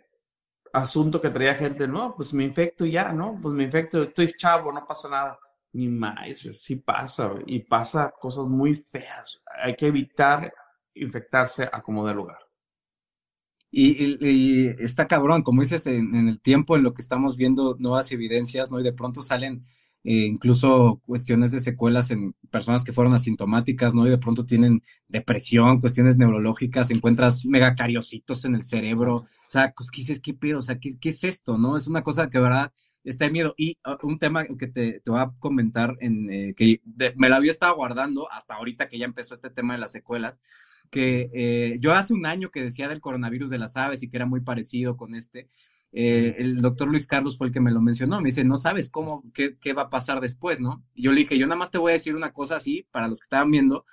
asunto 0.74 1.22
que 1.22 1.30
traía 1.30 1.54
gente, 1.54 1.88
no, 1.88 2.16
pues 2.16 2.34
me 2.34 2.44
infecto 2.44 2.86
ya, 2.88 3.14
¿no? 3.14 3.38
Pues 3.40 3.54
me 3.54 3.66
infecto, 3.66 4.02
estoy 4.02 4.34
chavo, 4.34 4.72
no 4.72 4.84
pasa 4.88 5.08
nada. 5.10 5.40
Ni 5.74 5.88
más, 5.88 6.40
sí 6.54 6.78
pasa, 6.78 7.34
y 7.46 7.60
pasa 7.60 8.12
cosas 8.20 8.46
muy 8.46 8.74
feas. 8.74 9.44
Hay 9.62 9.76
que 9.76 9.88
evitar 9.88 10.52
infectarse 10.96 11.70
a 11.72 11.84
como 11.84 12.08
de 12.08 12.16
lugar. 12.16 12.43
Y, 13.76 14.68
está 14.84 15.08
cabrón, 15.08 15.42
como 15.42 15.64
dices, 15.64 15.88
en, 15.88 16.14
el 16.14 16.40
tiempo 16.40 16.78
en 16.78 16.84
lo 16.84 16.94
que 16.94 17.02
estamos 17.02 17.36
viendo 17.36 17.76
nuevas 17.80 18.12
evidencias, 18.12 18.70
¿no? 18.70 18.80
Y 18.80 18.84
de 18.84 18.94
pronto 18.94 19.22
salen 19.24 19.64
eh, 20.04 20.26
incluso 20.28 21.02
cuestiones 21.08 21.52
de 21.52 21.60
secuelas 21.60 22.12
en 22.12 22.36
personas 22.52 22.84
que 22.84 22.94
fueron 22.94 23.16
asintomáticas, 23.16 23.96
¿no? 23.96 24.06
Y 24.06 24.12
de 24.12 24.20
pronto 24.20 24.46
tienen 24.46 24.84
depresión, 25.08 25.80
cuestiones 25.82 26.18
neurológicas, 26.18 26.92
encuentras 26.92 27.48
megacariocitos 27.48 28.46
en 28.46 28.54
el 28.54 28.62
cerebro, 28.62 29.16
o 29.16 29.26
sea, 29.48 29.74
pues, 29.76 29.90
¿qué 29.90 30.02
dices? 30.02 30.20
¿Qué 30.22 30.36
pedo? 30.36 30.60
O 30.60 30.62
sea, 30.62 30.78
¿qué, 30.78 30.92
¿qué, 31.00 31.10
es 31.10 31.24
esto, 31.24 31.58
no? 31.58 31.76
Es 31.76 31.88
una 31.88 32.04
cosa 32.04 32.30
que, 32.30 32.38
verdad, 32.38 32.72
está 33.04 33.26
de 33.26 33.32
miedo. 33.32 33.54
Y 33.58 33.78
uh, 33.86 34.08
un 34.08 34.18
tema 34.18 34.46
que 34.46 34.68
te, 34.68 35.00
te 35.00 35.12
voy 35.12 35.20
a 35.20 35.32
comentar, 35.40 35.96
en, 36.00 36.30
eh, 36.30 36.54
que 36.56 36.82
me 37.16 37.30
la 37.30 37.38
había 37.38 37.52
estado 37.52 37.76
guardando 37.76 38.32
hasta 38.32 38.56
ahorita 38.56 38.88
que 38.88 38.98
ya 38.98 39.06
empezó 39.06 39.34
este 39.34 39.50
tema 39.50 39.74
de 39.74 39.80
las 39.80 39.92
secuelas, 39.92 40.40
que 40.90 41.30
eh, 41.34 41.78
yo 41.80 41.94
hace 41.94 42.14
un 42.14 42.26
año 42.26 42.50
que 42.50 42.64
decía 42.64 42.88
del 42.88 43.02
coronavirus 43.02 43.50
de 43.50 43.58
las 43.58 43.78
aves 43.78 44.04
y 44.04 44.10
que 44.10 44.18
era 44.18 44.26
muy 44.26 44.42
parecido 44.42 44.96
con 44.96 45.16
este, 45.16 45.48
eh, 45.92 46.36
el 46.38 46.62
doctor 46.62 46.88
Luis 46.88 47.08
Carlos 47.08 47.38
fue 47.38 47.48
el 47.48 47.54
que 47.54 47.62
me 47.62 47.72
lo 47.72 47.82
mencionó. 47.82 48.22
Me 48.22 48.30
dice, 48.30 48.44
no 48.44 48.58
sabes 48.58 48.90
cómo, 48.90 49.24
qué, 49.34 49.58
qué, 49.58 49.74
va 49.74 49.84
a 49.84 49.90
pasar 49.90 50.22
después, 50.22 50.60
¿no? 50.60 50.84
Y 50.94 51.04
yo 51.04 51.12
le 51.12 51.22
dije, 51.22 51.38
yo 51.38 51.48
nada 51.48 51.58
más 51.60 51.72
te 51.72 51.78
voy 51.78 51.92
a 51.92 51.94
decir 51.94 52.16
una 52.16 52.32
cosa 52.32 52.56
así, 52.56 52.88
para 52.92 53.08
los 53.08 53.20
que 53.20 53.26
estaban 53.26 53.52
viendo. 53.52 53.86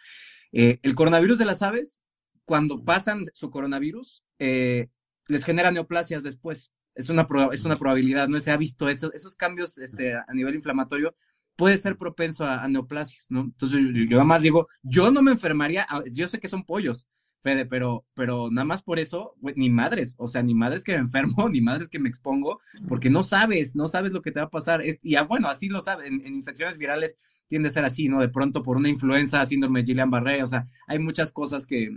El 0.53 0.97
coronavirus 0.97 1.39
de 1.39 1.45
las 1.45 1.63
aves, 1.63 2.03
cuando 2.45 2.83
pasan 2.83 3.27
su 3.33 3.51
coronavirus, 3.51 4.25
les 4.39 5.45
genera 5.45 5.71
neoplasias 5.71 6.25
después. 6.25 6.73
Es 6.95 7.09
una, 7.09 7.27
es 7.53 7.65
una 7.65 7.79
probabilidad, 7.79 8.29
¿no? 8.29 8.39
Se 8.41 8.51
ha 8.51 8.57
visto 8.57 8.89
eso, 8.89 9.13
esos 9.13 9.37
cambios 9.37 9.79
este, 9.79 10.15
a 10.15 10.35
nivel 10.35 10.55
inflamatorio 10.55 11.15
puede 11.61 11.77
ser 11.77 11.99
propenso 11.99 12.47
a, 12.47 12.67
neoplasias, 12.69 13.27
¿no? 13.31 13.43
Entonces 13.43 13.81
yo, 14.09 14.17
nada 14.17 14.25
más 14.25 14.41
digo, 14.41 14.67
yo 14.83 15.11
no 15.11 15.21
me 15.21 15.33
enfermaría, 15.33 15.87
yo 16.11 16.27
sé 16.27 16.41
que 16.41 16.49
son 16.49 16.65
pollos, 16.65 17.07
Fede, 17.43 17.67
pero, 17.67 18.07
pero 18.15 18.51
nada 18.51 18.65
más 18.65 18.83
por 18.83 18.99
eso, 18.99 19.35
ni 19.57 19.69
madres, 19.69 20.15
o 20.19 20.27
sea, 20.27 20.43
ni 20.43 20.55
madres 20.55 20.85
que 20.85 20.93
me 20.93 20.99
enfermo, 21.01 21.51
ni 21.51 21.61
madres 21.61 21.89
que 21.89 21.99
me 21.99 22.09
expongo, 22.09 22.61
porque 22.89 23.11
no 23.11 23.23
sabes, 23.23 23.77
no 23.77 23.87
sabes 23.89 24.13
lo 24.13 24.23
que 24.23 24.33
te 24.33 24.41
va 24.41 24.47
a 24.47 24.51
pasar. 24.51 24.81
Es, 24.81 24.99
y 25.03 25.17
bueno, 25.29 25.49
así 25.49 25.69
lo 25.69 25.81
sabes, 25.81 26.07
en, 26.09 26.27
infecciones 26.27 26.79
virales 26.79 27.19
tiende 27.47 27.69
a 27.69 27.73
ser 27.73 27.85
así, 27.85 28.09
¿no? 28.09 28.21
De 28.21 28.29
pronto 28.31 28.63
por 28.63 28.79
una 28.79 28.89
influenza, 28.89 29.45
síndrome 29.45 29.83
de 29.83 29.93
Guillain-Barré, 29.93 30.43
o 30.43 30.47
sea, 30.47 30.67
hay 30.87 30.99
muchas 30.99 31.33
cosas 31.33 31.67
que, 31.67 31.91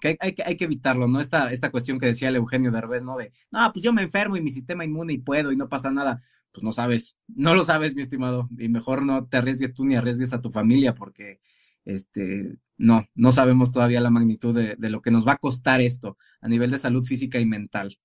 que 0.00 0.16
hay, 0.18 0.34
que 0.34 0.42
hay, 0.42 0.56
que 0.56 0.64
evitarlo, 0.64 1.06
¿no? 1.06 1.20
Esta, 1.20 1.50
esta 1.50 1.70
cuestión 1.70 1.98
que 1.98 2.06
decía 2.06 2.28
el 2.28 2.36
Eugenio 2.36 2.70
Derbez, 2.70 3.02
¿no? 3.02 3.16
De, 3.16 3.32
no, 3.50 3.70
pues 3.72 3.84
yo 3.84 3.92
me 3.92 4.02
enfermo 4.02 4.36
y 4.36 4.42
mi 4.42 4.50
sistema 4.50 4.84
inmune 4.84 5.12
y 5.12 5.18
puedo 5.18 5.52
y 5.52 5.56
no 5.56 5.68
pasa 5.68 5.92
nada. 5.92 6.22
Pues 6.52 6.64
no 6.64 6.72
sabes, 6.72 7.16
no 7.28 7.54
lo 7.54 7.62
sabes, 7.62 7.94
mi 7.94 8.02
estimado, 8.02 8.48
y 8.58 8.68
mejor 8.68 9.02
no 9.02 9.26
te 9.26 9.36
arriesgues 9.36 9.72
tú 9.72 9.84
ni 9.84 9.94
arriesgues 9.94 10.32
a 10.32 10.40
tu 10.40 10.50
familia, 10.50 10.94
porque 10.94 11.40
este, 11.84 12.58
no, 12.76 13.04
no 13.14 13.30
sabemos 13.30 13.72
todavía 13.72 14.00
la 14.00 14.10
magnitud 14.10 14.54
de, 14.54 14.90
lo 14.90 15.00
que 15.00 15.10
nos 15.10 15.26
va 15.26 15.32
a 15.32 15.38
costar 15.38 15.80
esto 15.80 16.16
a 16.40 16.48
nivel 16.48 16.70
de 16.70 16.78
salud 16.78 17.04
física 17.04 17.38
y 17.38 17.46
mental. 17.46 17.96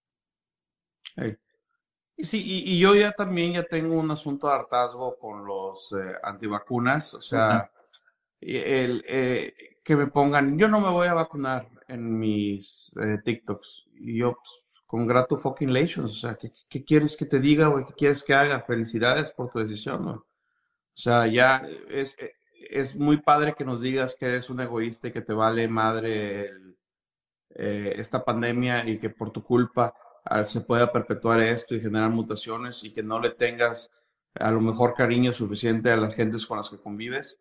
Y 2.17 2.23
sí, 2.23 2.41
y, 2.45 2.77
yo 2.77 2.93
ya 2.93 3.13
también 3.13 3.53
ya 3.53 3.63
tengo 3.63 3.95
un 3.95 4.11
asunto 4.11 4.47
de 4.47 4.53
hartazgo 4.53 5.17
con 5.17 5.45
los 5.45 5.93
eh, 5.93 6.15
antivacunas, 6.23 7.13
o 7.13 7.21
sea, 7.21 7.71
el, 8.39 9.03
eh, 9.07 9.75
que 9.85 9.95
me 9.95 10.07
pongan, 10.07 10.57
yo 10.57 10.67
no 10.67 10.81
me 10.81 10.89
voy 10.89 11.07
a 11.07 11.13
vacunar 11.13 11.69
en 11.87 12.17
mis 12.17 12.91
eh, 13.01 13.19
TikToks, 13.23 13.85
y 13.93 14.17
yo 14.17 14.33
pues, 14.33 14.63
con 14.87 15.05
grato 15.05 15.37
fucking 15.37 15.69
o 15.99 16.07
sea, 16.07 16.35
¿qué, 16.35 16.83
quieres 16.83 17.15
que 17.15 17.25
te 17.25 17.39
diga, 17.39 17.69
o 17.69 17.85
¿Qué 17.85 17.93
quieres 17.93 18.23
que 18.23 18.33
haga? 18.33 18.61
Felicidades 18.61 19.31
por 19.31 19.51
tu 19.51 19.59
decisión, 19.59 20.07
O 20.07 20.25
sea, 20.95 21.27
ya 21.27 21.61
es, 21.89 22.17
es 22.69 22.95
muy 22.95 23.17
padre 23.17 23.53
que 23.55 23.63
nos 23.63 23.79
digas 23.79 24.15
que 24.19 24.25
eres 24.25 24.49
un 24.49 24.59
egoísta 24.59 25.07
y 25.07 25.11
que 25.11 25.21
te 25.21 25.33
vale 25.33 25.67
madre 25.67 26.51
eh, 27.51 27.93
esta 27.97 28.25
pandemia 28.25 28.87
y 28.89 28.97
que 28.97 29.11
por 29.11 29.31
tu 29.31 29.43
culpa 29.43 29.93
ah, 30.23 30.43
se 30.45 30.61
pueda 30.61 30.91
perpetuar 30.91 31.41
esto 31.41 31.75
y 31.75 31.81
generar 31.81 32.09
mutaciones 32.09 32.83
y 32.83 32.91
que 32.91 33.03
no 33.03 33.19
le 33.19 33.29
tengas 33.29 33.91
a 34.33 34.51
lo 34.51 34.61
mejor 34.61 34.95
cariño 34.95 35.31
suficiente 35.31 35.91
a 35.91 35.97
las 35.97 36.15
gentes 36.15 36.45
con 36.45 36.57
las 36.57 36.69
que 36.69 36.81
convives. 36.81 37.39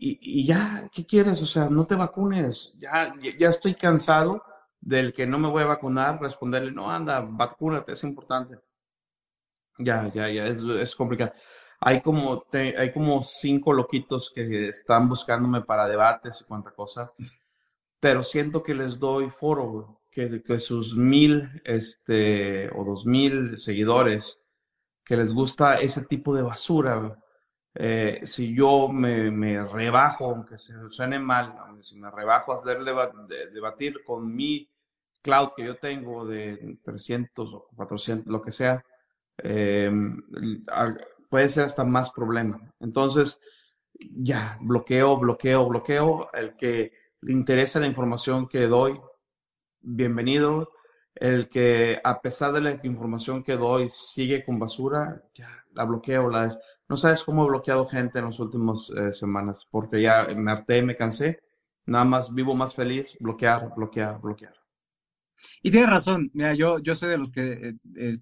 Y, 0.00 0.18
y, 0.20 0.46
ya, 0.46 0.88
¿qué 0.92 1.06
quieres? 1.06 1.42
O 1.42 1.46
sea, 1.46 1.68
no 1.68 1.86
te 1.86 1.94
vacunes. 1.94 2.74
Ya, 2.78 3.14
ya 3.38 3.48
estoy 3.48 3.74
cansado 3.74 4.42
del 4.80 5.12
que 5.12 5.26
no 5.26 5.38
me 5.38 5.48
voy 5.48 5.62
a 5.62 5.66
vacunar, 5.66 6.20
responderle, 6.20 6.72
no, 6.72 6.90
anda, 6.90 7.20
vacúnate, 7.20 7.92
es 7.92 8.04
importante. 8.04 8.58
Ya, 9.78 10.10
ya, 10.12 10.28
ya, 10.28 10.46
es, 10.46 10.58
es 10.58 10.94
complicado 10.94 11.32
hay 11.80 12.02
como, 12.02 12.44
hay 12.52 12.92
como 12.92 13.24
cinco 13.24 13.72
loquitos 13.72 14.30
que 14.34 14.68
están 14.68 15.08
buscándome 15.08 15.62
para 15.62 15.88
debates 15.88 16.42
y 16.42 16.44
cuánta 16.44 16.72
cosa, 16.72 17.12
pero 17.98 18.22
siento 18.22 18.62
que 18.62 18.74
les 18.74 18.98
doy 18.98 19.30
foro, 19.30 20.02
que, 20.10 20.42
que 20.42 20.60
sus 20.60 20.94
mil 20.96 21.62
este, 21.64 22.68
o 22.70 22.84
dos 22.84 23.06
mil 23.06 23.56
seguidores, 23.56 24.38
que 25.04 25.16
les 25.16 25.32
gusta 25.32 25.80
ese 25.80 26.04
tipo 26.04 26.34
de 26.34 26.42
basura. 26.42 27.18
Eh, 27.74 28.20
si 28.24 28.54
yo 28.54 28.88
me, 28.88 29.30
me, 29.30 29.64
rebajo, 29.64 30.26
aunque 30.26 30.58
se 30.58 30.74
suene 30.90 31.18
mal, 31.18 31.54
si 31.80 31.98
me 31.98 32.10
rebajo 32.10 32.52
a 32.52 32.56
hacer 32.56 32.78
debatir 32.82 34.02
con 34.04 34.34
mi 34.34 34.68
cloud 35.22 35.50
que 35.56 35.64
yo 35.64 35.76
tengo 35.76 36.26
de 36.26 36.78
300 36.82 37.54
o 37.54 37.68
400, 37.76 38.26
lo 38.26 38.42
que 38.42 38.50
sea, 38.50 38.84
eh, 39.38 39.90
puede 41.28 41.48
ser 41.48 41.64
hasta 41.64 41.84
más 41.84 42.10
problema. 42.10 42.60
Entonces, 42.80 43.40
ya, 43.94 44.58
bloqueo, 44.60 45.16
bloqueo, 45.18 45.66
bloqueo. 45.68 46.30
El 46.32 46.56
que 46.56 46.92
le 47.20 47.32
interesa 47.32 47.80
la 47.80 47.86
información 47.86 48.48
que 48.48 48.66
doy, 48.66 49.00
bienvenido. 49.80 50.72
El 51.14 51.48
que 51.48 52.00
a 52.02 52.20
pesar 52.20 52.52
de 52.52 52.60
la 52.60 52.76
información 52.82 53.42
que 53.42 53.56
doy 53.56 53.88
sigue 53.90 54.44
con 54.44 54.58
basura, 54.58 55.22
ya, 55.34 55.64
la 55.72 55.84
bloqueo. 55.84 56.30
La 56.30 56.50
No 56.90 56.96
sabes 56.96 57.22
cómo 57.22 57.44
he 57.44 57.48
bloqueado 57.48 57.86
gente 57.86 58.18
en 58.18 58.24
las 58.24 58.40
últimas 58.40 58.90
eh, 58.90 59.12
semanas, 59.12 59.64
porque 59.70 60.02
ya 60.02 60.26
me 60.34 60.50
harté, 60.50 60.82
me 60.82 60.96
cansé. 60.96 61.40
Nada 61.86 62.04
más 62.04 62.34
vivo 62.34 62.56
más 62.56 62.74
feliz, 62.74 63.16
bloquear, 63.20 63.72
bloquear, 63.76 64.20
bloquear. 64.20 64.54
Y 65.62 65.70
tienes 65.70 65.88
razón, 65.88 66.32
mira, 66.34 66.52
yo, 66.54 66.80
yo 66.80 66.96
soy 66.96 67.10
de 67.10 67.18
los 67.18 67.30
que 67.30 67.76
eh, 67.94 68.14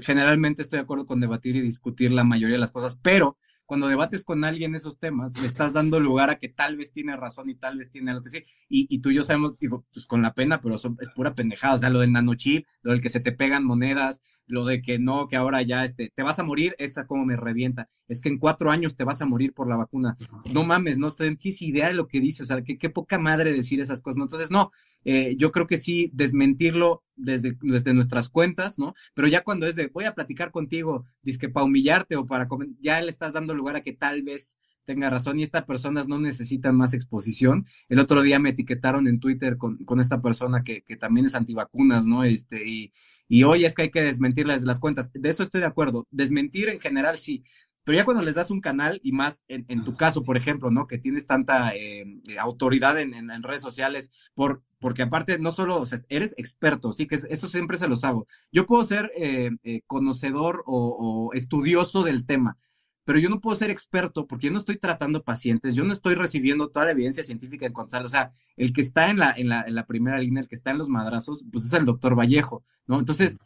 generalmente 0.00 0.62
estoy 0.62 0.78
de 0.78 0.84
acuerdo 0.84 1.04
con 1.04 1.20
debatir 1.20 1.56
y 1.56 1.60
discutir 1.60 2.10
la 2.10 2.24
mayoría 2.24 2.54
de 2.54 2.60
las 2.60 2.72
cosas, 2.72 2.98
pero 3.02 3.36
cuando 3.66 3.88
debates 3.88 4.24
con 4.24 4.44
alguien 4.44 4.74
esos 4.74 4.98
temas, 4.98 5.38
le 5.38 5.46
estás 5.46 5.72
dando 5.72 6.00
lugar 6.00 6.30
a 6.30 6.38
que 6.38 6.48
tal 6.48 6.76
vez 6.76 6.92
tiene 6.92 7.16
razón 7.16 7.50
y 7.50 7.56
tal 7.56 7.78
vez 7.78 7.90
tiene 7.90 8.14
lo 8.14 8.22
que 8.22 8.30
sí. 8.30 8.44
Y, 8.68 8.86
y 8.88 9.00
tú 9.00 9.10
y 9.10 9.14
yo 9.16 9.22
sabemos, 9.22 9.58
digo, 9.58 9.84
pues 9.92 10.06
con 10.06 10.22
la 10.22 10.34
pena, 10.34 10.60
pero 10.60 10.76
es 10.76 11.08
pura 11.14 11.34
pendejada. 11.34 11.74
O 11.74 11.78
sea, 11.78 11.90
lo 11.90 12.00
del 12.00 12.12
nanochip, 12.12 12.66
lo 12.82 12.92
del 12.92 13.02
que 13.02 13.08
se 13.08 13.20
te 13.20 13.32
pegan 13.32 13.64
monedas, 13.64 14.22
lo 14.46 14.64
de 14.64 14.80
que 14.80 14.98
no, 14.98 15.28
que 15.28 15.36
ahora 15.36 15.62
ya 15.62 15.84
este, 15.84 16.10
te 16.14 16.22
vas 16.22 16.38
a 16.38 16.44
morir, 16.44 16.74
esa 16.78 17.06
como 17.06 17.24
me 17.24 17.36
revienta. 17.36 17.88
Es 18.08 18.20
que 18.20 18.28
en 18.28 18.38
cuatro 18.38 18.70
años 18.70 18.96
te 18.96 19.04
vas 19.04 19.20
a 19.20 19.26
morir 19.26 19.52
por 19.52 19.68
la 19.68 19.76
vacuna. 19.76 20.16
No 20.52 20.64
mames, 20.64 20.98
no 20.98 21.10
tienes 21.10 21.62
idea 21.62 21.88
de 21.88 21.94
lo 21.94 22.06
que 22.06 22.20
dice. 22.20 22.44
O 22.44 22.46
sea, 22.46 22.62
qué, 22.62 22.78
qué 22.78 22.90
poca 22.90 23.18
madre 23.18 23.52
decir 23.52 23.80
esas 23.80 24.00
cosas. 24.00 24.18
¿no? 24.18 24.24
Entonces, 24.24 24.50
no, 24.50 24.70
eh, 25.04 25.34
yo 25.36 25.50
creo 25.52 25.66
que 25.66 25.78
sí, 25.78 26.10
desmentirlo 26.14 27.02
desde, 27.16 27.56
desde 27.60 27.94
nuestras 27.94 28.28
cuentas, 28.28 28.78
¿no? 28.78 28.94
Pero 29.14 29.28
ya 29.28 29.42
cuando 29.42 29.66
es 29.66 29.76
de 29.76 29.88
voy 29.88 30.04
a 30.04 30.14
platicar 30.14 30.50
contigo, 30.50 31.06
que 31.40 31.48
para 31.48 31.64
humillarte 31.64 32.16
o 32.16 32.26
para 32.26 32.46
ya 32.80 33.00
le 33.00 33.10
estás 33.10 33.32
dando 33.32 33.54
lugar 33.54 33.76
a 33.76 33.82
que 33.82 33.92
tal 33.92 34.22
vez 34.22 34.58
tenga 34.86 35.10
razón 35.10 35.38
y 35.38 35.42
estas 35.42 35.64
personas 35.64 36.08
no 36.08 36.18
necesitan 36.18 36.76
más 36.76 36.94
exposición. 36.94 37.66
El 37.88 37.98
otro 37.98 38.22
día 38.22 38.38
me 38.38 38.50
etiquetaron 38.50 39.08
en 39.08 39.20
Twitter 39.20 39.58
con, 39.58 39.78
con 39.84 40.00
esta 40.00 40.22
persona 40.22 40.62
que, 40.62 40.82
que, 40.82 40.96
también 40.96 41.26
es 41.26 41.34
antivacunas, 41.34 42.06
¿no? 42.06 42.24
Este, 42.24 42.66
y, 42.66 42.92
y 43.28 43.42
hoy 43.42 43.64
es 43.64 43.74
que 43.74 43.82
hay 43.82 43.90
que 43.90 44.02
desmentirles 44.02 44.62
las 44.62 44.78
cuentas. 44.78 45.12
De 45.12 45.28
eso 45.28 45.42
estoy 45.42 45.60
de 45.60 45.66
acuerdo. 45.66 46.06
Desmentir 46.10 46.68
en 46.68 46.80
general 46.80 47.18
sí, 47.18 47.44
pero 47.86 47.98
ya 47.98 48.04
cuando 48.04 48.24
les 48.24 48.34
das 48.34 48.50
un 48.50 48.60
canal, 48.60 49.00
y 49.04 49.12
más 49.12 49.44
en, 49.46 49.64
en 49.68 49.84
tu 49.84 49.94
caso, 49.94 50.24
por 50.24 50.36
ejemplo, 50.36 50.72
¿no? 50.72 50.88
Que 50.88 50.98
tienes 50.98 51.28
tanta 51.28 51.72
eh, 51.76 52.04
autoridad 52.36 52.98
en, 52.98 53.14
en, 53.14 53.42
redes 53.44 53.62
sociales, 53.62 54.10
por, 54.34 54.64
porque 54.80 55.02
aparte 55.02 55.38
no 55.38 55.52
solo, 55.52 55.80
o 55.80 55.86
sea, 55.86 56.00
eres 56.08 56.34
experto, 56.36 56.90
sí, 56.90 57.06
que 57.06 57.14
eso 57.14 57.46
siempre 57.46 57.76
se 57.76 57.86
los 57.86 58.02
hago. 58.02 58.26
Yo 58.50 58.66
puedo 58.66 58.84
ser 58.84 59.12
eh, 59.16 59.52
eh, 59.62 59.82
conocedor 59.86 60.64
o, 60.66 61.28
o, 61.30 61.32
estudioso 61.32 62.02
del 62.02 62.26
tema, 62.26 62.58
pero 63.04 63.20
yo 63.20 63.28
no 63.28 63.40
puedo 63.40 63.54
ser 63.54 63.70
experto 63.70 64.26
porque 64.26 64.46
yo 64.46 64.52
no 64.52 64.58
estoy 64.58 64.78
tratando 64.78 65.22
pacientes, 65.22 65.76
yo 65.76 65.84
no 65.84 65.92
estoy 65.92 66.16
recibiendo 66.16 66.70
toda 66.70 66.86
la 66.86 66.90
evidencia 66.90 67.22
científica 67.22 67.66
en 67.66 67.72
Gonzalo. 67.72 68.06
O 68.06 68.08
sea, 68.08 68.32
el 68.56 68.72
que 68.72 68.80
está 68.80 69.10
en 69.10 69.20
la, 69.20 69.30
en 69.30 69.48
la, 69.48 69.62
en 69.62 69.76
la 69.76 69.86
primera 69.86 70.18
línea, 70.18 70.42
el 70.42 70.48
que 70.48 70.56
está 70.56 70.72
en 70.72 70.78
los 70.78 70.88
madrazos, 70.88 71.44
pues 71.52 71.64
es 71.64 71.72
el 71.72 71.84
doctor 71.84 72.18
Vallejo, 72.18 72.64
¿no? 72.88 72.98
Entonces, 72.98 73.38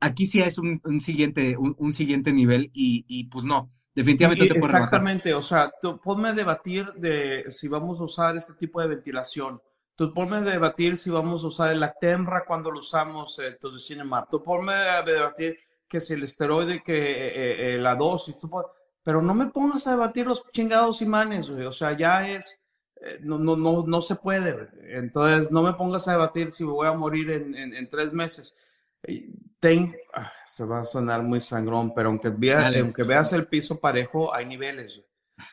aquí 0.00 0.26
sí 0.26 0.40
es 0.40 0.58
un, 0.58 0.80
un 0.82 1.00
siguiente, 1.00 1.56
un, 1.56 1.76
un, 1.78 1.92
siguiente 1.92 2.32
nivel 2.32 2.72
y, 2.74 3.04
y 3.06 3.28
pues 3.28 3.44
no 3.44 3.70
Definitivamente 3.94 4.48
te 4.48 4.58
Exactamente, 4.58 5.32
o 5.34 5.42
sea, 5.42 5.72
tú, 5.80 6.00
ponme 6.00 6.30
a 6.30 6.32
debatir 6.32 6.92
de 6.94 7.44
si 7.48 7.68
vamos 7.68 8.00
a 8.00 8.04
usar 8.04 8.36
este 8.36 8.54
tipo 8.54 8.80
de 8.80 8.88
ventilación. 8.88 9.60
Tú 9.94 10.12
ponme 10.12 10.38
a 10.38 10.40
debatir 10.40 10.96
si 10.96 11.10
vamos 11.10 11.44
a 11.44 11.46
usar 11.46 11.70
el 11.70 11.82
Actemra 11.82 12.44
cuando 12.44 12.72
lo 12.72 12.80
usamos, 12.80 13.38
el 13.38 13.56
Tocilizumab. 13.58 14.28
Tú 14.28 14.42
ponme 14.42 14.74
a 14.74 15.02
debatir 15.02 15.56
que 15.86 16.00
si 16.00 16.14
el 16.14 16.24
esteroide, 16.24 16.82
que 16.82 16.96
eh, 16.96 17.74
eh, 17.74 17.78
la 17.78 17.94
dosis, 17.94 18.36
tú 18.40 18.50
pero 19.04 19.22
no 19.22 19.34
me 19.34 19.46
pongas 19.46 19.86
a 19.86 19.92
debatir 19.92 20.26
los 20.26 20.42
chingados 20.50 21.00
imanes, 21.02 21.48
güey. 21.48 21.66
O 21.66 21.72
sea, 21.72 21.96
ya 21.96 22.28
es, 22.28 22.60
eh, 23.00 23.18
no, 23.20 23.38
no, 23.38 23.54
no, 23.54 23.84
no 23.86 24.00
se 24.00 24.16
puede. 24.16 24.70
Entonces, 24.88 25.52
no 25.52 25.62
me 25.62 25.74
pongas 25.74 26.08
a 26.08 26.12
debatir 26.12 26.50
si 26.50 26.64
me 26.64 26.72
voy 26.72 26.88
a 26.88 26.92
morir 26.94 27.30
en, 27.30 27.54
en, 27.54 27.74
en 27.74 27.88
tres 27.88 28.12
meses 28.12 28.56
ten, 29.60 29.96
ah, 30.12 30.32
se 30.46 30.64
va 30.64 30.80
a 30.80 30.84
sonar 30.84 31.22
muy 31.22 31.40
sangrón, 31.40 31.94
pero 31.94 32.08
aunque, 32.08 32.28
aunque 32.28 33.02
veas 33.02 33.32
el 33.32 33.46
piso 33.46 33.80
parejo, 33.80 34.34
hay 34.34 34.46
niveles. 34.46 35.02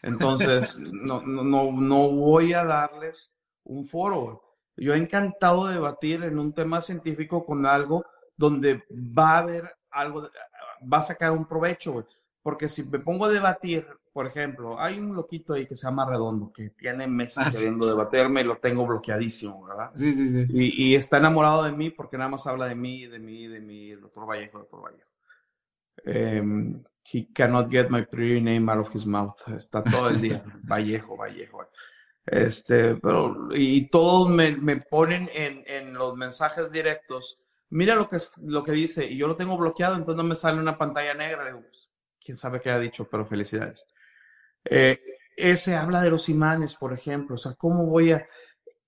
Entonces, 0.03 0.79
no, 0.93 1.22
no, 1.22 1.72
no 1.72 2.10
voy 2.10 2.53
a 2.53 2.63
darles 2.63 3.36
un 3.63 3.86
foro. 3.86 4.43
Yo 4.75 4.93
he 4.93 4.98
encantado 4.98 5.67
de 5.67 5.75
debatir 5.75 6.24
en 6.24 6.39
un 6.39 6.53
tema 6.53 6.81
científico 6.81 7.46
con 7.46 7.65
algo 7.65 8.05
donde 8.36 8.84
va 8.89 9.36
a 9.36 9.39
haber 9.39 9.75
algo, 9.89 10.29
va 10.91 10.98
a 10.98 11.03
sacar 11.03 11.31
un 11.31 11.48
provecho, 11.48 12.05
porque 12.41 12.67
si 12.70 12.84
me 12.84 13.00
pongo 13.00 13.25
a 13.25 13.29
debatir 13.29 13.86
por 14.13 14.27
ejemplo, 14.27 14.80
hay 14.80 15.00
un 15.00 15.15
loquito 15.15 15.53
ahí 15.53 15.65
que 15.65 15.75
se 15.75 15.88
llama 15.88 16.06
Redondo, 16.06 16.51
que 16.51 16.72
tiene 16.72 17.08
meses 17.08 17.48
ah, 17.48 17.51
queriendo 17.51 17.86
debatirme 17.88 18.41
y 18.41 18.44
lo 18.44 18.58
tengo 18.58 18.86
bloqueadísimo, 18.86 19.65
¿verdad? 19.65 19.91
Sí, 19.94 20.13
sí, 20.13 20.27
sí. 20.30 20.46
Y, 20.50 20.96
está 20.96 21.18
enamorado 21.18 21.63
de 21.63 21.72
mí 21.72 21.89
porque 21.91 22.18
nada 22.18 22.30
más 22.30 22.46
habla 22.46 22.68
de 22.68 22.75
mí, 22.75 23.08
de 23.08 23.20
mí, 23.20 23.48
de 23.48 23.62
mí, 23.62 23.91
doctor 23.91 24.27
Vallejo, 24.27 24.60
doctor 24.60 24.82
Vallejo. 24.84 25.10
Um, 26.06 26.84
he 27.03 27.27
cannot 27.34 27.72
get 27.72 27.89
my 27.89 28.01
pretty 28.01 28.41
name 28.41 28.70
out 28.70 28.80
of 28.80 28.94
his 28.94 29.06
mouth. 29.06 29.36
Está 29.56 29.82
todo 29.84 30.10
el 30.10 30.20
día, 30.20 30.44
Vallejo, 30.63 31.15
Vallejo. 31.15 31.70
Este, 32.25 32.96
pero, 32.96 33.50
y 33.51 33.89
todos 33.89 34.30
me, 34.30 34.56
me 34.58 34.77
ponen 34.77 35.30
en, 35.34 35.63
en, 35.65 35.94
los 35.94 36.15
mensajes 36.15 36.72
directos, 36.72 37.39
mira 37.70 37.96
lo 37.96 38.08
que, 38.08 38.18
es, 38.18 38.32
lo 38.38 38.62
que 38.62 38.74
dice, 38.74 39.06
y 39.06 39.18
yo 39.18 39.27
lo 39.27 39.36
tengo 39.36 39.58
bloqueado, 39.58 39.96
entonces 39.96 40.18
no 40.18 40.24
me 40.24 40.36
sale 40.36 40.60
una 40.60 40.77
pantalla 40.77 41.13
negra. 41.13 41.46
Digo, 41.46 41.62
pues, 41.62 41.94
quién 42.24 42.38
sabe 42.38 42.62
qué 42.62 42.72
ha 42.72 42.80
dicho, 42.80 43.08
pero 43.10 43.25
felicidades. 43.25 43.86
Eh, 44.65 45.00
ese 45.36 45.75
habla 45.75 46.01
de 46.01 46.10
los 46.10 46.30
imanes, 46.30 46.75
por 46.75 46.94
ejemplo. 46.94 47.36
O 47.36 47.39
sea, 47.39 47.53
¿cómo 47.53 47.86
voy 47.86 48.12
a...? 48.12 48.25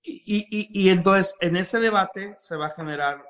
y, 0.06 0.90
entonces 0.90 1.36
en 1.40 1.56
ese 1.56 1.80
debate 1.80 2.36
se 2.38 2.58
va 2.58 2.68
a 2.68 2.72
generar 2.72 3.24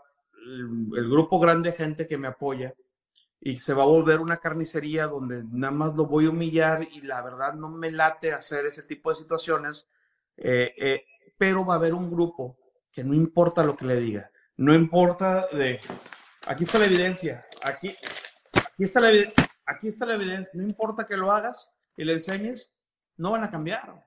el, 0.46 1.10
grupo 1.10 1.40
grande 1.40 1.72
de 1.72 1.78
gente 1.78 2.08
que 2.08 2.18
me 2.18 2.28
apoya 2.28 2.74
y 3.40 3.58
se 3.58 3.74
va 3.74 3.84
a 3.84 3.88
volver 3.88 4.20
una 4.20 4.38
carnicería 4.38 5.08
donde 5.08 5.44
nada 5.52 5.72
más 5.72 5.96
lo 5.96 6.06
voy 6.06 6.26
a 6.26 6.30
humillar 6.30 6.88
y 6.92 7.02
la 7.02 7.22
verdad 7.22 7.54
no 7.54 7.70
me 7.70 7.92
late 7.92 8.34
hacer 8.34 8.66
ese 8.66 8.84
tipo 8.84 9.10
de 9.10 9.18
situaciones, 9.18 9.88
eh, 10.38 10.74
eh, 10.78 11.06
pero 11.38 11.66
va 11.66 11.76
a 11.76 11.78
haber 11.78 11.94
un 11.94 12.10
grupo 12.10 12.58
que 12.92 13.04
no 13.04 13.14
importa 13.14 13.64
lo 13.64 13.76
que 13.76 13.86
le 13.86 13.98
diga, 13.98 14.32
no 14.58 14.74
importa 14.74 15.48
de, 15.52 15.80
aquí 16.48 16.64
está 16.64 16.80
la 16.80 16.86
evidencia, 16.86 17.46
aquí, 17.64 17.90
aquí, 17.90 18.84
está 18.84 19.02
la, 19.02 19.10
aquí 19.66 19.88
está 19.90 20.06
la 20.06 20.16
evidencia, 20.16 20.52
no 20.54 20.64
importa 20.64 21.06
que 21.06 21.18
lo 21.18 21.32
hagas 21.32 21.74
y 21.96 22.04
le 22.04 22.14
enseñes, 22.14 22.74
no 23.18 23.32
van 23.32 23.44
a 23.44 23.52
cambiar, 23.52 24.06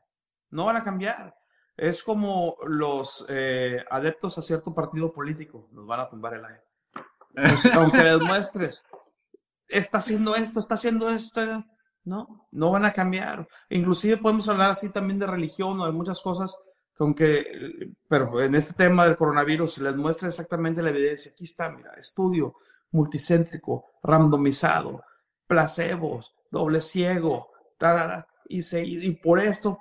no 0.50 0.64
van 0.64 0.76
a 0.76 0.84
cambiar. 0.84 1.36
Es 1.76 2.02
como 2.02 2.56
los 2.66 3.26
eh, 3.28 3.84
adeptos 3.90 4.38
a 4.38 4.42
cierto 4.42 4.74
partido 4.74 5.12
político, 5.12 5.68
nos 5.72 5.86
van 5.86 6.00
a 6.00 6.08
tumbar 6.08 6.34
el 6.34 6.44
aire. 6.44 6.62
Pues, 7.34 7.66
aunque 7.74 8.02
les 8.02 8.20
muestres, 8.20 8.84
está 9.68 9.98
haciendo 9.98 10.34
esto, 10.34 10.58
está 10.58 10.74
haciendo 10.74 11.10
esto, 11.10 11.64
no, 12.04 12.48
no 12.52 12.70
van 12.70 12.84
a 12.84 12.92
cambiar. 12.92 13.46
Inclusive 13.68 14.16
podemos 14.16 14.48
hablar 14.48 14.70
así 14.70 14.90
también 14.90 15.18
de 15.18 15.26
religión 15.26 15.80
o 15.80 15.86
de 15.86 15.92
muchas 15.92 16.20
cosas, 16.22 16.56
que 17.14 17.92
pero 18.08 18.40
en 18.40 18.54
este 18.54 18.72
tema 18.72 19.04
del 19.04 19.18
coronavirus 19.18 19.78
les 19.78 19.96
muestra 19.96 20.28
exactamente 20.28 20.82
la 20.82 20.90
evidencia. 20.90 21.32
Aquí 21.32 21.44
está, 21.44 21.68
mira, 21.68 21.92
estudio 21.94 22.54
multicéntrico, 22.92 23.84
randomizado, 24.02 25.04
placebos, 25.46 26.34
doble 26.50 26.80
ciego, 26.80 27.50
y, 28.48 28.62
se, 28.62 28.84
y 28.84 29.10
por 29.12 29.40
esto 29.40 29.78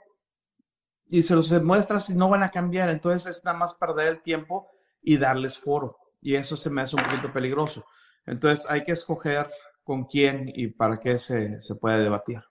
y 1.08 1.24
se 1.24 1.36
los 1.36 1.50
demuestras 1.50 2.10
y 2.10 2.16
no 2.16 2.30
van 2.30 2.44
a 2.44 2.50
cambiar. 2.50 2.90
Entonces 2.90 3.38
es 3.38 3.46
nada 3.46 3.58
más 3.58 3.76
perder 3.76 4.08
el 4.08 4.22
tiempo 4.22 4.68
y 5.02 5.18
darles 5.18 5.58
foro. 5.58 5.98
Y 6.22 6.36
eso 6.36 6.58
se 6.58 6.70
me 6.70 6.82
hace 6.82 6.96
un 6.96 7.04
poquito 7.04 7.32
peligroso. 7.32 7.86
Entonces 8.26 8.66
hay 8.70 8.84
que 8.84 8.94
escoger 8.94 9.48
con 9.84 10.06
quién 10.06 10.52
y 10.54 10.68
para 10.68 10.98
qué 10.98 11.18
se, 11.18 11.62
se 11.62 11.76
puede 11.76 12.00
debatir. 12.00 12.42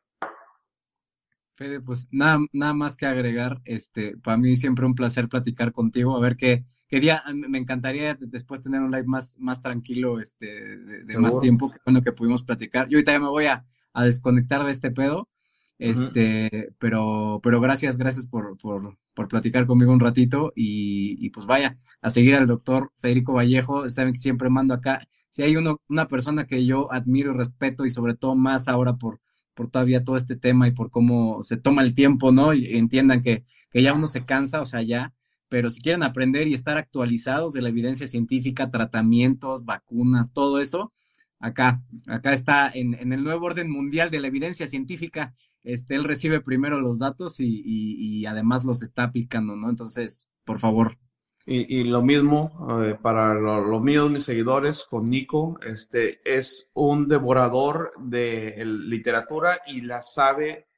Fede, 1.57 1.81
pues 1.81 2.09
nada, 2.11 2.39
nada 2.53 2.75
más 2.75 2.97
que 2.97 3.07
agregar, 3.07 3.61
este, 3.65 4.17
para 4.17 4.37
mí 4.37 4.57
siempre 4.57 4.87
un 4.87 4.97
placer 4.97 5.29
platicar 5.29 5.71
contigo, 5.71 6.17
a 6.17 6.21
ver 6.21 6.37
qué, 6.37 6.65
qué 6.89 6.99
día, 6.99 7.23
me 7.33 7.59
encantaría 7.59 8.17
después 8.19 8.61
tener 8.61 8.81
un 8.81 8.91
live 8.91 9.07
más, 9.07 9.39
más 9.39 9.63
tranquilo, 9.63 10.19
este, 10.19 10.77
de, 10.77 11.19
más 11.19 11.39
tiempo, 11.39 11.71
que 11.71 11.79
bueno 11.87 12.03
que 12.03 12.11
pudimos 12.11 12.43
platicar. 12.43 12.89
Yo 12.89 12.99
ahorita 12.99 13.13
ya 13.13 13.21
me 13.21 13.29
voy 13.29 13.47
a, 13.47 13.65
a 13.93 14.05
desconectar 14.05 14.65
de 14.65 14.73
este 14.73 14.91
pedo, 14.91 15.29
este, 15.78 16.73
pero, 16.78 17.40
pero 17.43 17.61
gracias, 17.61 17.97
gracias 17.99 18.26
por, 18.26 18.57
por, 18.59 18.97
por 19.14 19.28
platicar 19.28 19.66
conmigo 19.66 19.93
un 19.93 20.00
ratito 20.00 20.52
y, 20.54 21.16
y, 21.25 21.31
pues 21.31 21.47
vaya, 21.47 21.76
a 22.00 22.11
seguir 22.11 22.35
al 22.35 22.47
doctor 22.47 22.93
Federico 22.99 23.33
Vallejo, 23.35 23.88
saben 23.88 24.14
que 24.14 24.21
siempre 24.21 24.50
mando 24.50 24.75
acá, 24.75 25.07
si 25.31 25.43
hay 25.43 25.57
uno, 25.57 25.81
una 25.88 26.07
persona 26.09 26.47
que 26.47 26.64
yo 26.64 26.93
admiro 26.93 27.33
y 27.33 27.37
respeto 27.37 27.85
y 27.85 27.90
sobre 27.90 28.14
todo 28.14 28.35
más 28.37 28.69
ahora 28.69 28.97
por, 28.97 29.21
por 29.54 29.69
todavía 29.69 30.04
todo 30.04 30.16
este 30.16 30.37
tema 30.37 30.69
y 30.69 30.73
por 30.73 30.90
cómo 30.90 31.43
se 31.43 31.57
toma 31.57 31.83
el 31.83 31.95
tiempo, 31.95 32.33
¿no? 32.33 32.54
Y 32.54 32.76
entiendan 32.76 33.21
que, 33.21 33.45
que 33.71 33.83
ya 33.83 33.95
uno 33.95 34.07
se 34.07 34.25
cansa, 34.25 34.61
o 34.61 34.66
sea, 34.66 34.83
ya, 34.83 35.12
pero 35.49 35.71
si 35.71 35.81
quieren 35.81 36.02
aprender 36.02 36.49
y 36.49 36.54
estar 36.54 36.76
actualizados 36.76 37.52
de 37.52 37.62
la 37.62 37.69
evidencia 37.69 38.07
científica, 38.07 38.71
tratamientos, 38.71 39.64
vacunas, 39.64 40.33
todo 40.33 40.61
eso, 40.61 40.93
acá, 41.38 41.83
acá 42.07 42.33
está 42.33 42.71
en, 42.73 42.95
en 42.95 43.12
el 43.12 43.23
nuevo 43.23 43.47
orden 43.47 43.71
mundial 43.71 44.11
de 44.11 44.21
la 44.21 44.28
evidencia 44.28 44.66
científica 44.66 45.35
este, 45.64 45.94
él 45.94 46.04
recibe 46.04 46.40
primero 46.40 46.78
los 46.78 46.99
datos 46.99 47.37
y, 47.40 48.25
además 48.26 48.64
los 48.64 48.83
está 48.83 49.04
aplicando, 49.04 49.56
¿no? 49.56 49.71
Entonces, 49.71 50.30
por 50.44 50.59
favor. 50.59 50.99
Y, 51.47 51.85
lo 51.85 52.02
mismo 52.02 52.83
eh, 52.83 52.97
para 53.00 53.35
lo, 53.35 53.61
lo, 53.61 53.80
mío, 53.80 54.09
mis 54.09 54.25
seguidores, 54.25 54.85
con 54.85 55.11
Nico, 55.11 55.59
este, 55.66 56.21
es 56.25 56.71
un 56.75 57.09
devorador 57.09 57.92
de 57.99 58.62
literatura 58.64 59.59
y 59.66 59.83
la 59.83 60.00
sabe 60.00 60.68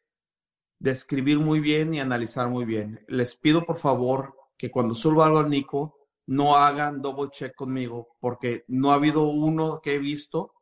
describir 0.78 1.38
muy 1.38 1.60
bien 1.60 1.94
y 1.94 2.00
analizar 2.00 2.48
muy 2.48 2.64
bien. 2.64 3.04
Les 3.06 3.36
pido, 3.36 3.64
por 3.64 3.76
favor, 3.76 4.34
que 4.56 4.70
cuando 4.70 4.94
suba 4.94 5.26
algo 5.26 5.38
a 5.38 5.48
Nico, 5.48 5.96
no 6.26 6.56
hagan 6.56 7.00
double 7.00 7.30
check 7.30 7.54
conmigo, 7.54 8.16
porque 8.20 8.64
no 8.66 8.90
ha 8.90 8.94
habido 8.94 9.22
uno 9.28 9.80
que 9.80 9.94
he 9.94 9.98
visto 9.98 10.52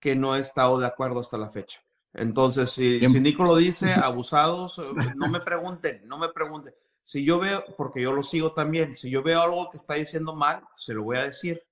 que 0.00 0.16
no 0.16 0.36
he 0.36 0.40
estado 0.40 0.78
de 0.78 0.86
acuerdo 0.86 1.20
hasta 1.20 1.38
la 1.38 1.50
fecha. 1.50 1.85
Entonces, 2.16 2.70
si, 2.70 3.06
si 3.06 3.20
Nico 3.20 3.44
lo 3.44 3.56
dice, 3.56 3.92
abusados, 3.92 4.80
no 5.16 5.28
me 5.28 5.40
pregunten, 5.40 6.02
no 6.06 6.16
me 6.16 6.30
pregunten. 6.30 6.74
Si 7.02 7.24
yo 7.24 7.38
veo, 7.38 7.62
porque 7.76 8.00
yo 8.00 8.12
lo 8.12 8.22
sigo 8.22 8.52
también, 8.52 8.94
si 8.94 9.10
yo 9.10 9.22
veo 9.22 9.42
algo 9.42 9.68
que 9.70 9.76
está 9.76 9.94
diciendo 9.94 10.34
mal, 10.34 10.62
se 10.76 10.94
lo 10.94 11.04
voy 11.04 11.18
a 11.18 11.24
decir. 11.24 11.62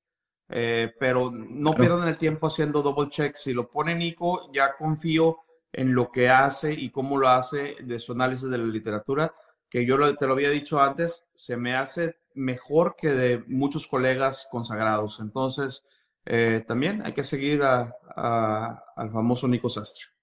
Eh, 0.50 0.92
pero 1.00 1.30
no 1.30 1.74
pierdan 1.74 2.06
el 2.06 2.18
tiempo 2.18 2.46
haciendo 2.46 2.82
double 2.82 3.08
check. 3.08 3.34
Si 3.34 3.54
lo 3.54 3.70
pone 3.70 3.94
Nico, 3.94 4.52
ya 4.52 4.76
confío 4.76 5.38
en 5.72 5.94
lo 5.94 6.10
que 6.10 6.28
hace 6.28 6.74
y 6.74 6.90
cómo 6.90 7.16
lo 7.16 7.28
hace 7.28 7.76
de 7.80 7.98
su 7.98 8.12
análisis 8.12 8.48
de 8.50 8.58
la 8.58 8.64
literatura, 8.64 9.34
que 9.68 9.86
yo 9.86 10.14
te 10.16 10.26
lo 10.26 10.34
había 10.34 10.50
dicho 10.50 10.78
antes, 10.78 11.28
se 11.34 11.56
me 11.56 11.74
hace 11.74 12.18
mejor 12.34 12.94
que 12.96 13.08
de 13.08 13.44
muchos 13.48 13.86
colegas 13.86 14.46
consagrados. 14.50 15.20
Entonces, 15.20 15.86
eh, 16.26 16.62
también 16.66 17.04
hay 17.04 17.14
que 17.14 17.24
seguir 17.24 17.62
al 17.62 19.10
famoso 19.10 19.48
Nico 19.48 19.68
Sastre. 19.68 20.13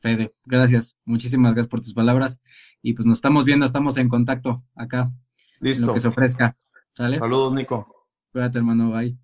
Fede, 0.00 0.34
gracias. 0.46 0.96
Muchísimas 1.04 1.52
gracias 1.52 1.70
por 1.70 1.80
tus 1.80 1.94
palabras. 1.94 2.42
Y 2.82 2.94
pues 2.94 3.06
nos 3.06 3.18
estamos 3.18 3.44
viendo, 3.44 3.66
estamos 3.66 3.96
en 3.98 4.08
contacto 4.08 4.64
acá. 4.74 5.10
Listo. 5.60 5.86
lo 5.86 5.94
que 5.94 6.00
se 6.00 6.08
ofrezca. 6.08 6.56
¿Sale? 6.92 7.18
Saludos, 7.18 7.52
Nico. 7.54 8.08
Cuídate, 8.32 8.58
hermano. 8.58 8.90
Bye. 8.90 9.18